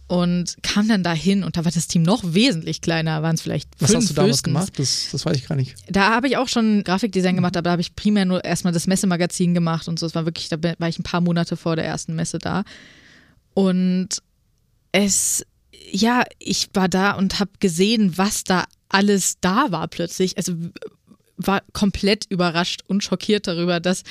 und 0.08 0.58
kam 0.62 0.88
dann 0.88 1.02
dahin 1.04 1.44
und 1.44 1.58
da 1.58 1.66
war 1.66 1.72
das 1.72 1.88
Team 1.88 2.04
noch 2.04 2.22
wesentlich 2.26 2.82
kleiner, 2.82 3.24
waren 3.24 3.36
es 3.36 3.42
vielleicht 3.42 3.70
Was 3.80 3.92
fünf 3.92 4.04
hast 4.04 4.10
du 4.10 4.14
damals 4.16 4.32
höchstens. 4.32 4.44
gemacht? 4.44 4.80
Das, 4.80 5.08
das 5.12 5.26
weiß 5.26 5.38
ich 5.38 5.48
gar 5.48 5.56
nicht. 5.56 5.76
Da 5.88 6.12
habe 6.12 6.28
ich 6.28 6.38
auch 6.38 6.48
schon 6.48 6.84
Grafikdesign 6.84 7.36
gemacht, 7.36 7.56
aber 7.56 7.64
da 7.64 7.72
habe 7.72 7.82
ich 7.82 7.96
primär 7.96 8.26
nur 8.26 8.44
erstmal 8.44 8.74
das 8.74 8.86
Messemagazin 8.88 9.54
gemacht 9.54 9.88
und 9.88 9.98
so. 10.00 10.06
Es 10.06 10.16
war 10.16 10.26
wirklich, 10.26 10.50
da 10.50 10.58
war 10.62 10.90
ich 10.90 11.00
ein 11.00 11.04
paar 11.04 11.22
Monate 11.22 11.56
vor 11.58 11.76
der 11.76 11.86
ersten 11.86 12.16
Messe 12.16 12.38
da. 12.38 12.64
Und 13.54 14.10
es, 14.92 15.46
ja, 15.92 16.24
ich 16.40 16.70
war 16.74 16.90
da 16.90 17.14
und 17.14 17.40
habe 17.40 17.52
gesehen, 17.60 18.18
was 18.18 18.44
da 18.44 18.66
alles 18.90 19.38
da 19.42 19.72
war 19.72 19.88
plötzlich. 19.88 20.38
Also 20.38 20.54
war 21.38 21.62
komplett 21.74 22.26
überrascht 22.30 22.84
und 22.88 23.04
schockiert 23.04 23.48
darüber, 23.48 23.80
dass 23.80 24.04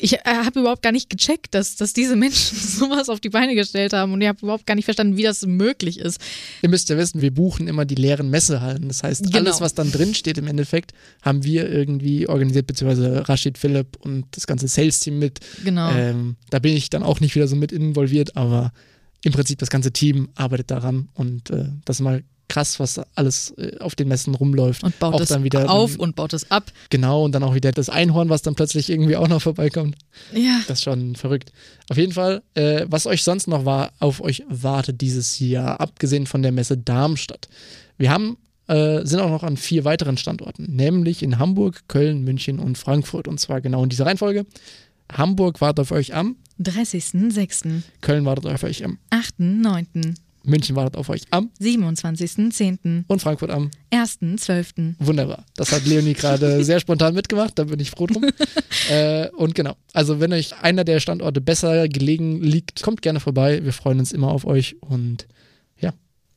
ich 0.00 0.14
äh, 0.14 0.18
habe 0.24 0.60
überhaupt 0.60 0.82
gar 0.82 0.92
nicht 0.92 1.10
gecheckt, 1.10 1.54
dass, 1.54 1.76
dass 1.76 1.92
diese 1.92 2.16
Menschen 2.16 2.56
sowas 2.58 3.08
auf 3.08 3.20
die 3.20 3.28
Beine 3.28 3.54
gestellt 3.54 3.92
haben 3.92 4.12
und 4.12 4.20
ich 4.20 4.28
habe 4.28 4.38
überhaupt 4.42 4.66
gar 4.66 4.74
nicht 4.74 4.84
verstanden, 4.84 5.16
wie 5.16 5.22
das 5.22 5.44
möglich 5.46 5.98
ist. 5.98 6.20
Ihr 6.62 6.68
müsst 6.68 6.88
ja 6.88 6.96
wissen, 6.96 7.22
wir 7.22 7.32
buchen 7.32 7.68
immer 7.68 7.84
die 7.84 7.94
leeren 7.94 8.30
Messehallen. 8.30 8.88
Das 8.88 9.02
heißt, 9.02 9.24
Genau. 9.24 9.38
alles, 9.38 9.60
was 9.60 9.74
dann 9.74 9.90
drin 9.92 10.14
steht 10.14 10.38
im 10.38 10.46
Endeffekt, 10.46 10.92
haben 11.22 11.44
wir 11.44 11.68
irgendwie 11.70 12.28
organisiert, 12.28 12.66
beziehungsweise 12.66 13.28
Rashid 13.28 13.58
Philipp 13.58 13.96
und 14.00 14.26
das 14.32 14.46
ganze 14.46 14.68
Sales-Team 14.68 15.18
mit. 15.18 15.40
Genau. 15.64 15.90
Ähm, 15.92 16.36
da 16.50 16.58
bin 16.58 16.76
ich 16.76 16.90
dann 16.90 17.02
auch 17.02 17.20
nicht 17.20 17.34
wieder 17.34 17.48
so 17.48 17.56
mit 17.56 17.72
involviert, 17.72 18.36
aber 18.36 18.72
im 19.24 19.32
Prinzip 19.32 19.58
das 19.58 19.70
ganze 19.70 19.92
Team 19.92 20.28
arbeitet 20.34 20.70
daran 20.70 21.08
und 21.14 21.50
äh, 21.50 21.66
das 21.84 21.96
ist 21.96 22.00
mal 22.02 22.22
krass, 22.48 22.78
was 22.80 23.00
alles 23.14 23.50
äh, 23.58 23.78
auf 23.78 23.94
den 23.94 24.08
Messen 24.08 24.34
rumläuft. 24.34 24.82
und 24.82 24.98
baut 24.98 25.14
auch 25.14 25.20
es 25.20 25.28
dann 25.28 25.44
wieder 25.44 25.70
auf 25.70 25.96
und 25.96 26.16
baut 26.16 26.32
es 26.32 26.50
ab. 26.50 26.70
Genau, 26.90 27.24
und 27.24 27.32
dann 27.32 27.42
auch 27.42 27.54
wieder 27.54 27.72
das 27.72 27.88
Einhorn, 27.88 28.28
was 28.28 28.42
dann 28.42 28.54
plötzlich 28.54 28.90
irgendwie 28.90 29.16
auch 29.16 29.28
noch 29.28 29.42
vorbeikommt. 29.42 29.96
Ja. 30.32 30.60
Das 30.68 30.78
ist 30.78 30.84
schon 30.84 31.16
verrückt. 31.16 31.52
Auf 31.88 31.96
jeden 31.96 32.12
Fall, 32.12 32.42
äh, 32.54 32.86
was 32.88 33.06
euch 33.06 33.24
sonst 33.24 33.46
noch 33.46 33.64
war, 33.64 33.92
auf 33.98 34.20
euch 34.20 34.44
wartet 34.48 35.00
dieses 35.00 35.38
Jahr, 35.38 35.80
abgesehen 35.80 36.26
von 36.26 36.42
der 36.42 36.52
Messe 36.52 36.76
Darmstadt. 36.76 37.48
Wir 37.98 38.10
haben, 38.10 38.36
äh, 38.68 39.04
sind 39.04 39.20
auch 39.20 39.30
noch 39.30 39.42
an 39.42 39.56
vier 39.56 39.84
weiteren 39.84 40.16
Standorten, 40.16 40.74
nämlich 40.74 41.22
in 41.22 41.38
Hamburg, 41.38 41.84
Köln, 41.88 42.24
München 42.24 42.58
und 42.58 42.78
Frankfurt. 42.78 43.28
Und 43.28 43.40
zwar 43.40 43.60
genau 43.60 43.82
in 43.82 43.88
dieser 43.88 44.06
Reihenfolge. 44.06 44.46
Hamburg 45.12 45.60
wartet 45.60 45.80
auf 45.80 45.92
euch 45.92 46.14
am, 46.14 46.36
30.06., 46.60 47.82
Köln 48.00 48.24
wartet 48.24 48.46
auf 48.46 48.62
euch 48.62 48.84
am, 48.84 48.98
8.09., 49.10 50.14
München 50.46 50.76
wartet 50.76 50.96
auf 50.96 51.08
euch 51.08 51.22
am 51.30 51.50
27.10., 51.60 53.04
und 53.06 53.20
Frankfurt 53.20 53.50
am. 53.50 53.70
1.12. 53.92 54.94
Wunderbar. 54.98 55.44
Das 55.56 55.72
hat 55.72 55.84
Leonie 55.86 56.14
gerade 56.14 56.64
sehr 56.64 56.80
spontan 56.80 57.14
mitgemacht, 57.14 57.58
da 57.58 57.64
bin 57.64 57.80
ich 57.80 57.90
froh 57.90 58.06
drum. 58.06 58.24
äh, 58.90 59.28
und 59.30 59.54
genau, 59.54 59.76
also 59.92 60.20
wenn 60.20 60.32
euch 60.32 60.54
einer 60.62 60.84
der 60.84 61.00
Standorte 61.00 61.40
besser 61.40 61.88
gelegen 61.88 62.42
liegt, 62.42 62.82
kommt 62.82 63.02
gerne 63.02 63.20
vorbei. 63.20 63.64
Wir 63.64 63.72
freuen 63.72 63.98
uns 63.98 64.12
immer 64.12 64.28
auf 64.28 64.44
euch 64.44 64.76
und 64.80 65.26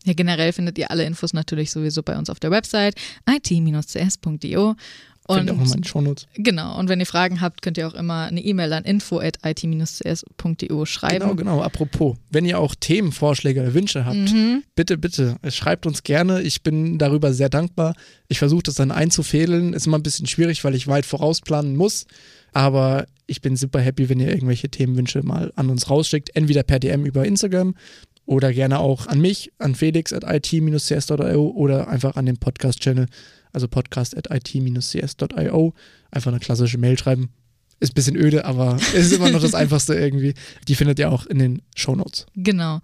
Ja, 0.06 0.14
generell 0.14 0.54
findet 0.54 0.78
ihr 0.78 0.92
alle 0.92 1.04
Infos 1.04 1.34
natürlich 1.34 1.72
sowieso 1.72 2.04
bei 2.04 2.18
uns 2.18 2.30
auf 2.30 2.40
der 2.40 2.52
Website 2.52 2.96
it-cs.io. 3.30 4.76
findet 5.38 5.56
auch 5.56 5.60
nochmal 5.60 5.74
in 5.74 5.80
Und 5.80 5.88
Shownotes. 5.88 6.28
genau, 6.36 6.78
und 6.80 6.90
wenn 6.90 7.00
ihr 7.00 7.06
Fragen 7.06 7.42
habt, 7.42 7.62
könnt 7.62 7.78
ihr 7.78 7.88
auch 7.88 7.94
immer 7.94 8.26
eine 8.26 8.42
E-Mail 8.42 8.74
an 8.74 8.84
info.it-cs.io 8.84 10.86
schreiben. 10.86 11.20
Genau, 11.20 11.36
genau. 11.36 11.62
Apropos, 11.62 12.18
wenn 12.30 12.46
ihr 12.46 12.60
auch 12.60 12.76
Themenvorschläge 12.80 13.62
oder 13.62 13.74
Wünsche 13.74 14.06
habt, 14.06 14.16
Mhm. 14.18 14.64
bitte, 14.76 14.98
bitte, 14.98 15.36
schreibt 15.50 15.86
uns 15.86 16.04
gerne. 16.04 16.42
Ich 16.42 16.64
bin 16.64 16.98
darüber 16.98 17.34
sehr 17.34 17.50
dankbar. 17.50 17.94
Ich 18.28 18.40
versuche 18.40 18.64
das 18.64 18.76
dann 18.76 18.92
einzufädeln. 18.92 19.74
Ist 19.74 19.88
immer 19.88 19.98
ein 19.98 20.04
bisschen 20.04 20.28
schwierig, 20.28 20.64
weil 20.64 20.76
ich 20.76 20.88
weit 20.88 21.06
vorausplanen 21.06 21.76
muss. 21.76 22.06
Aber 22.52 23.06
ich 23.28 23.42
bin 23.42 23.56
super 23.56 23.80
happy, 23.80 24.10
wenn 24.10 24.20
ihr 24.20 24.30
irgendwelche 24.30 24.70
Themenwünsche 24.70 25.22
mal 25.24 25.52
an 25.56 25.70
uns 25.70 25.90
rausschickt. 25.90 26.36
Entweder 26.36 26.64
per 26.64 26.80
DM 26.80 27.06
über 27.06 27.26
Instagram 27.26 27.76
oder 28.26 28.52
gerne 28.54 28.80
auch 28.80 29.08
an 29.08 29.22
mich, 29.22 29.52
an 29.60 29.76
felix 29.76 30.14
at 30.14 30.24
it-cs.io 30.24 31.50
oder 31.56 31.88
einfach 31.88 32.16
an 32.16 32.26
den 32.26 32.38
Podcast-Channel, 32.38 33.06
also 33.54 33.68
podcast 33.68 34.16
at 34.18 34.28
it-cs.io. 34.32 35.74
Einfach 36.12 36.32
eine 36.32 36.40
klassische 36.40 36.78
Mail 36.78 36.98
schreiben. 36.98 37.30
Ist 37.82 37.92
ein 37.92 37.96
bisschen 37.96 38.18
öde, 38.18 38.44
aber 38.44 38.76
es 38.94 38.94
ist 38.94 39.14
immer 39.14 39.30
noch 39.30 39.40
das 39.42 39.54
Einfachste 39.54 39.94
irgendwie. 39.96 40.34
Die 40.68 40.76
findet 40.76 41.00
ihr 41.00 41.10
auch 41.10 41.26
in 41.26 41.40
den 41.40 41.62
Shownotes. 41.78 42.26
Genau. 42.36 42.82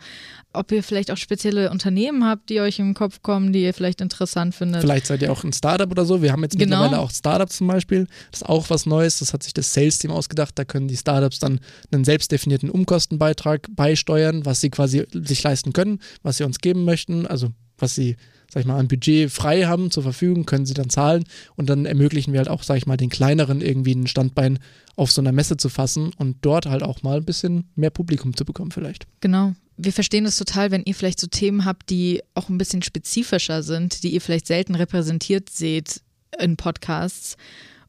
Ob 0.54 0.72
ihr 0.72 0.84
vielleicht 0.84 1.12
auch 1.12 1.18
spezielle 1.18 1.70
Unternehmen 1.70 2.24
habt, 2.24 2.50
die 2.50 2.62
euch 2.62 2.80
im 2.80 2.94
Kopf 2.94 3.22
kommen, 3.22 3.52
die 3.52 3.64
ihr 3.64 3.74
vielleicht 3.74 4.00
interessant 4.00 4.56
findet. 4.56 4.80
Vielleicht 4.80 5.06
seid 5.08 5.22
ihr 5.22 5.34
auch 5.34 5.44
ein 5.44 5.52
Startup 5.52 5.92
oder 5.92 6.06
so. 6.06 6.22
Wir 6.22 6.32
haben 6.32 6.44
jetzt 6.44 6.58
Genau. 6.58 6.78
mittlerweile 6.78 7.02
auch 7.02 7.12
Startups 7.12 7.58
zum 7.58 7.68
Beispiel. 7.68 8.08
Das 8.32 8.44
ist 8.44 8.48
auch 8.48 8.70
was 8.70 8.86
Neues. 8.86 9.20
Das 9.20 9.34
hat 9.34 9.44
sich 9.44 9.54
das 9.54 9.74
Sales-Team 9.74 10.12
ausgedacht. 10.12 10.52
Da 10.58 10.64
können 10.64 10.88
die 10.88 10.96
Startups 10.96 11.40
dann 11.40 11.60
einen 11.92 12.06
selbstdefinierten 12.06 12.70
Umkostenbeitrag 12.70 13.68
beisteuern, 13.76 14.46
was 14.46 14.62
sie 14.62 14.70
quasi 14.70 15.06
sich 15.12 15.44
leisten 15.44 15.74
können, 15.74 16.00
was 16.24 16.38
sie 16.38 16.46
uns 16.46 16.60
geben 16.60 16.86
möchten. 16.86 17.28
Also 17.28 17.50
was 17.78 17.96
sie, 17.96 18.16
sag 18.56 18.62
ich 18.62 18.68
mal, 18.68 18.80
an 18.80 18.88
Budget 18.88 19.30
frei 19.30 19.66
haben 19.66 19.92
zur 19.92 20.04
Verfügung, 20.04 20.46
können 20.46 20.66
sie 20.66 20.74
dann 20.74 20.90
zahlen. 20.90 21.26
Und 21.58 21.70
dann 21.70 21.86
ermöglichen 21.86 22.32
wir 22.32 22.40
halt 22.40 22.48
auch, 22.48 22.64
sag 22.64 22.78
ich 22.78 22.88
mal, 22.88 22.96
den 22.96 23.10
kleineren 23.10 23.60
irgendwie 23.60 23.94
ein 23.94 24.08
Standbein 24.08 24.60
auf 24.96 25.12
so 25.12 25.22
einer 25.22 25.34
Messe 25.34 25.58
zu 25.58 25.68
fassen 25.68 26.14
und 26.18 26.38
dort 26.40 26.66
halt 26.66 26.82
auch 26.82 27.04
mal 27.04 27.18
ein 27.18 27.26
bisschen 27.26 27.66
mehr 27.76 27.90
Publikum 27.90 28.34
zu 28.34 28.46
bekommen 28.46 28.72
vielleicht. 28.72 29.08
Genau. 29.20 29.56
Wir 29.76 29.92
verstehen 29.92 30.26
es 30.26 30.38
total, 30.38 30.72
wenn 30.72 30.84
ihr 30.86 30.96
vielleicht 30.96 31.20
so 31.20 31.28
Themen 31.28 31.66
habt, 31.66 31.90
die 31.90 32.22
auch 32.34 32.48
ein 32.48 32.58
bisschen 32.58 32.82
spezifischer 32.82 33.62
sind, 33.62 34.04
die 34.04 34.14
ihr 34.14 34.22
vielleicht 34.22 34.48
selten 34.48 34.76
repräsentiert 34.76 35.50
seht 35.50 36.00
in 36.40 36.56
Podcasts. 36.56 37.36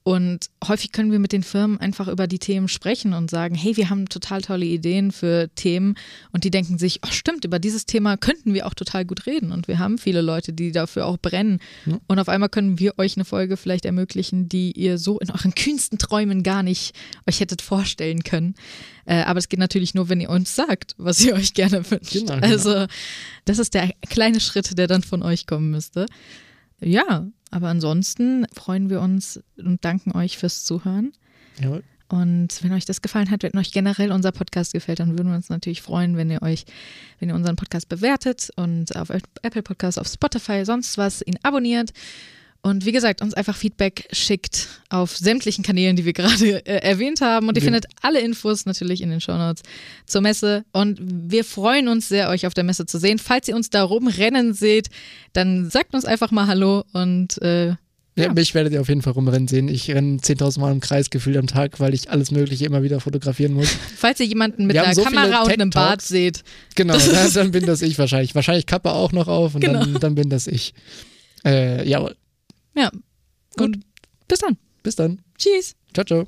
Und 0.07 0.51
häufig 0.65 0.93
können 0.93 1.11
wir 1.11 1.19
mit 1.19 1.33
den 1.33 1.43
Firmen 1.43 1.81
einfach 1.81 2.07
über 2.07 2.29
die 2.29 2.39
Themen 2.39 2.69
sprechen 2.69 3.13
und 3.13 3.29
sagen, 3.29 3.57
hey, 3.57 3.77
wir 3.77 3.91
haben 3.91 4.09
total 4.09 4.41
tolle 4.41 4.65
Ideen 4.65 5.11
für 5.11 5.51
Themen. 5.57 5.97
Und 6.31 6.45
die 6.45 6.53
denken 6.53 6.79
sich, 6.79 7.01
oh 7.05 7.11
stimmt, 7.11 7.45
über 7.45 7.59
dieses 7.59 7.87
Thema 7.87 8.17
könnten 8.17 8.55
wir 8.55 8.69
auch 8.69 8.75
total 8.75 9.05
gut 9.05 9.27
reden. 9.27 9.51
Und 9.51 9.67
wir 9.67 9.81
haben 9.81 9.99
viele 9.99 10.21
Leute, 10.21 10.53
die 10.53 10.71
dafür 10.71 11.07
auch 11.07 11.17
brennen. 11.17 11.59
Ja. 11.87 11.99
Und 12.07 12.21
auf 12.21 12.29
einmal 12.29 12.49
können 12.49 12.79
wir 12.79 12.97
euch 13.01 13.17
eine 13.17 13.25
Folge 13.25 13.57
vielleicht 13.57 13.85
ermöglichen, 13.85 14.49
die 14.49 14.71
ihr 14.71 14.99
so 14.99 15.19
in 15.19 15.29
euren 15.29 15.57
kühnsten 15.57 15.99
Träumen 15.99 16.45
gar 16.45 16.63
nicht 16.63 16.95
euch 17.29 17.41
hättet 17.41 17.61
vorstellen 17.61 18.23
können. 18.23 18.55
Äh, 19.07 19.23
aber 19.23 19.41
es 19.41 19.49
geht 19.49 19.59
natürlich 19.59 19.95
nur, 19.95 20.09
wenn 20.09 20.21
ihr 20.21 20.31
uns 20.31 20.55
sagt, 20.55 20.95
was 20.99 21.21
ihr 21.25 21.35
euch 21.35 21.53
gerne 21.53 21.79
wünscht. 21.91 22.13
Genau, 22.13 22.37
genau. 22.37 22.47
Also 22.47 22.87
das 23.45 23.59
ist 23.59 23.75
der 23.75 23.91
kleine 24.09 24.39
Schritt, 24.39 24.79
der 24.79 24.87
dann 24.87 25.03
von 25.03 25.25
euch 25.25 25.49
kommen 25.49 25.73
müsste. 25.73 26.07
Ja, 26.81 27.27
aber 27.51 27.69
ansonsten 27.69 28.47
freuen 28.53 28.91
wir 28.91 29.01
uns 29.01 29.41
und 29.57 29.85
danken 29.85 30.13
euch 30.13 30.39
fürs 30.39 30.65
Zuhören. 30.65 31.13
Jawohl. 31.61 31.83
Und 32.09 32.63
wenn 32.63 32.73
euch 32.73 32.85
das 32.85 33.03
gefallen 33.03 33.31
hat, 33.31 33.43
wenn 33.43 33.59
euch 33.59 33.73
generell 33.73 34.13
unser 34.13 34.31
Podcast 34.31 34.73
gefällt, 34.73 35.01
dann 35.01 35.19
würden 35.19 35.29
wir 35.29 35.35
uns 35.37 35.49
natürlich 35.49 35.83
freuen, 35.83 36.17
wenn 36.17 36.31
ihr 36.31 36.41
euch, 36.41 36.65
wenn 37.19 37.29
ihr 37.29 37.35
unseren 37.35 37.57
Podcast 37.57 37.89
bewertet 37.89 38.51
und 38.55 38.95
auf 38.95 39.11
Apple 39.11 39.63
Podcast, 39.63 39.99
auf 39.99 40.07
Spotify, 40.07 40.65
sonst 40.65 40.99
was, 40.99 41.21
ihn 41.27 41.39
abonniert. 41.43 41.93
Und 42.67 42.85
wie 42.85 42.91
gesagt, 42.91 43.23
uns 43.23 43.33
einfach 43.33 43.55
Feedback 43.57 44.09
schickt 44.11 44.67
auf 44.89 45.17
sämtlichen 45.17 45.63
Kanälen, 45.63 45.95
die 45.95 46.05
wir 46.05 46.13
gerade 46.13 46.67
äh, 46.67 46.79
erwähnt 46.83 47.21
haben. 47.21 47.49
Und 47.49 47.55
ihr 47.57 47.61
Genau. 47.61 47.75
findet 47.77 47.87
alle 48.03 48.19
Infos 48.21 48.67
natürlich 48.67 49.03
in 49.03 49.11
den 49.11 49.21
Shownotes 49.21 49.63
zur 50.05 50.21
Messe. 50.21 50.65
Und 50.73 50.99
wir 51.01 51.45
freuen 51.45 51.87
uns 51.87 52.09
sehr, 52.09 52.29
euch 52.29 52.45
auf 52.45 52.55
der 52.55 52.65
Messe 52.65 52.85
zu 52.85 52.99
sehen. 52.99 53.19
Falls 53.21 53.47
ihr 53.47 53.55
uns 53.55 53.71
da 53.71 53.85
rumrennen 53.85 54.53
seht, 54.53 54.89
dann 55.33 55.71
sagt 55.71 55.95
uns 55.95 56.05
einfach 56.05 56.33
mal 56.33 56.49
Hallo 56.49 56.83
und 56.93 57.41
äh, 57.41 57.69
Ja, 57.69 57.77
Ja. 58.17 58.33
mich 58.33 58.53
werdet 58.55 58.73
ihr 58.73 58.81
auf 58.81 58.89
jeden 58.89 59.03
Fall 59.03 59.13
rumrennen 59.13 59.47
sehen. 59.47 59.69
Ich 59.69 59.89
renne 59.91 60.17
10.000 60.19 60.59
Mal 60.59 60.73
im 60.73 60.81
Kreis 60.81 61.11
gefühlt 61.11 61.37
am 61.37 61.47
Tag, 61.47 61.79
weil 61.79 61.95
ich 61.95 62.11
alles 62.11 62.33
Mögliche 62.33 62.65
immer 62.65 62.83
wieder 62.83 62.99
fotografieren 62.99 63.53
muss. 63.53 63.69
falls 63.97 64.19
ihr 64.19 64.27
jemanden 64.27 64.67
mit 64.67 64.75
Wir 64.75 64.83
einer 64.83 64.95
so 64.95 65.05
Kamera 65.05 65.43
und 65.43 65.53
einem. 65.53 65.71
Bart 65.71 66.03
seht, 66.03 66.43
Genau, 66.75 66.97
dann, 66.99 67.33
dann 67.33 67.51
bin 67.53 67.65
das 67.65 67.81
ich 67.83 67.97
wahrscheinlich. 67.97 68.35
Wahrscheinlich 68.35 68.67
Kappe 68.67 68.91
auch 68.93 69.13
noch 69.13 69.29
auf 69.29 69.55
und 69.55 69.61
Genau. 69.61 69.81
dann, 69.85 69.95
dann 70.01 70.15
bin 70.17 70.31
das 70.31 70.49
ich. 70.49 70.75
Äh, 71.45 71.89
jawohl. 71.89 72.17
Ja. 72.77 72.91
Gut. 73.57 73.61
Und 73.61 73.81
bis 74.29 74.39
dann. 74.41 74.57
Bis 74.83 74.97
dann. 74.97 75.23
Tschüss. 75.39 75.75
Ciao, 75.93 76.05
ciao. 76.05 76.27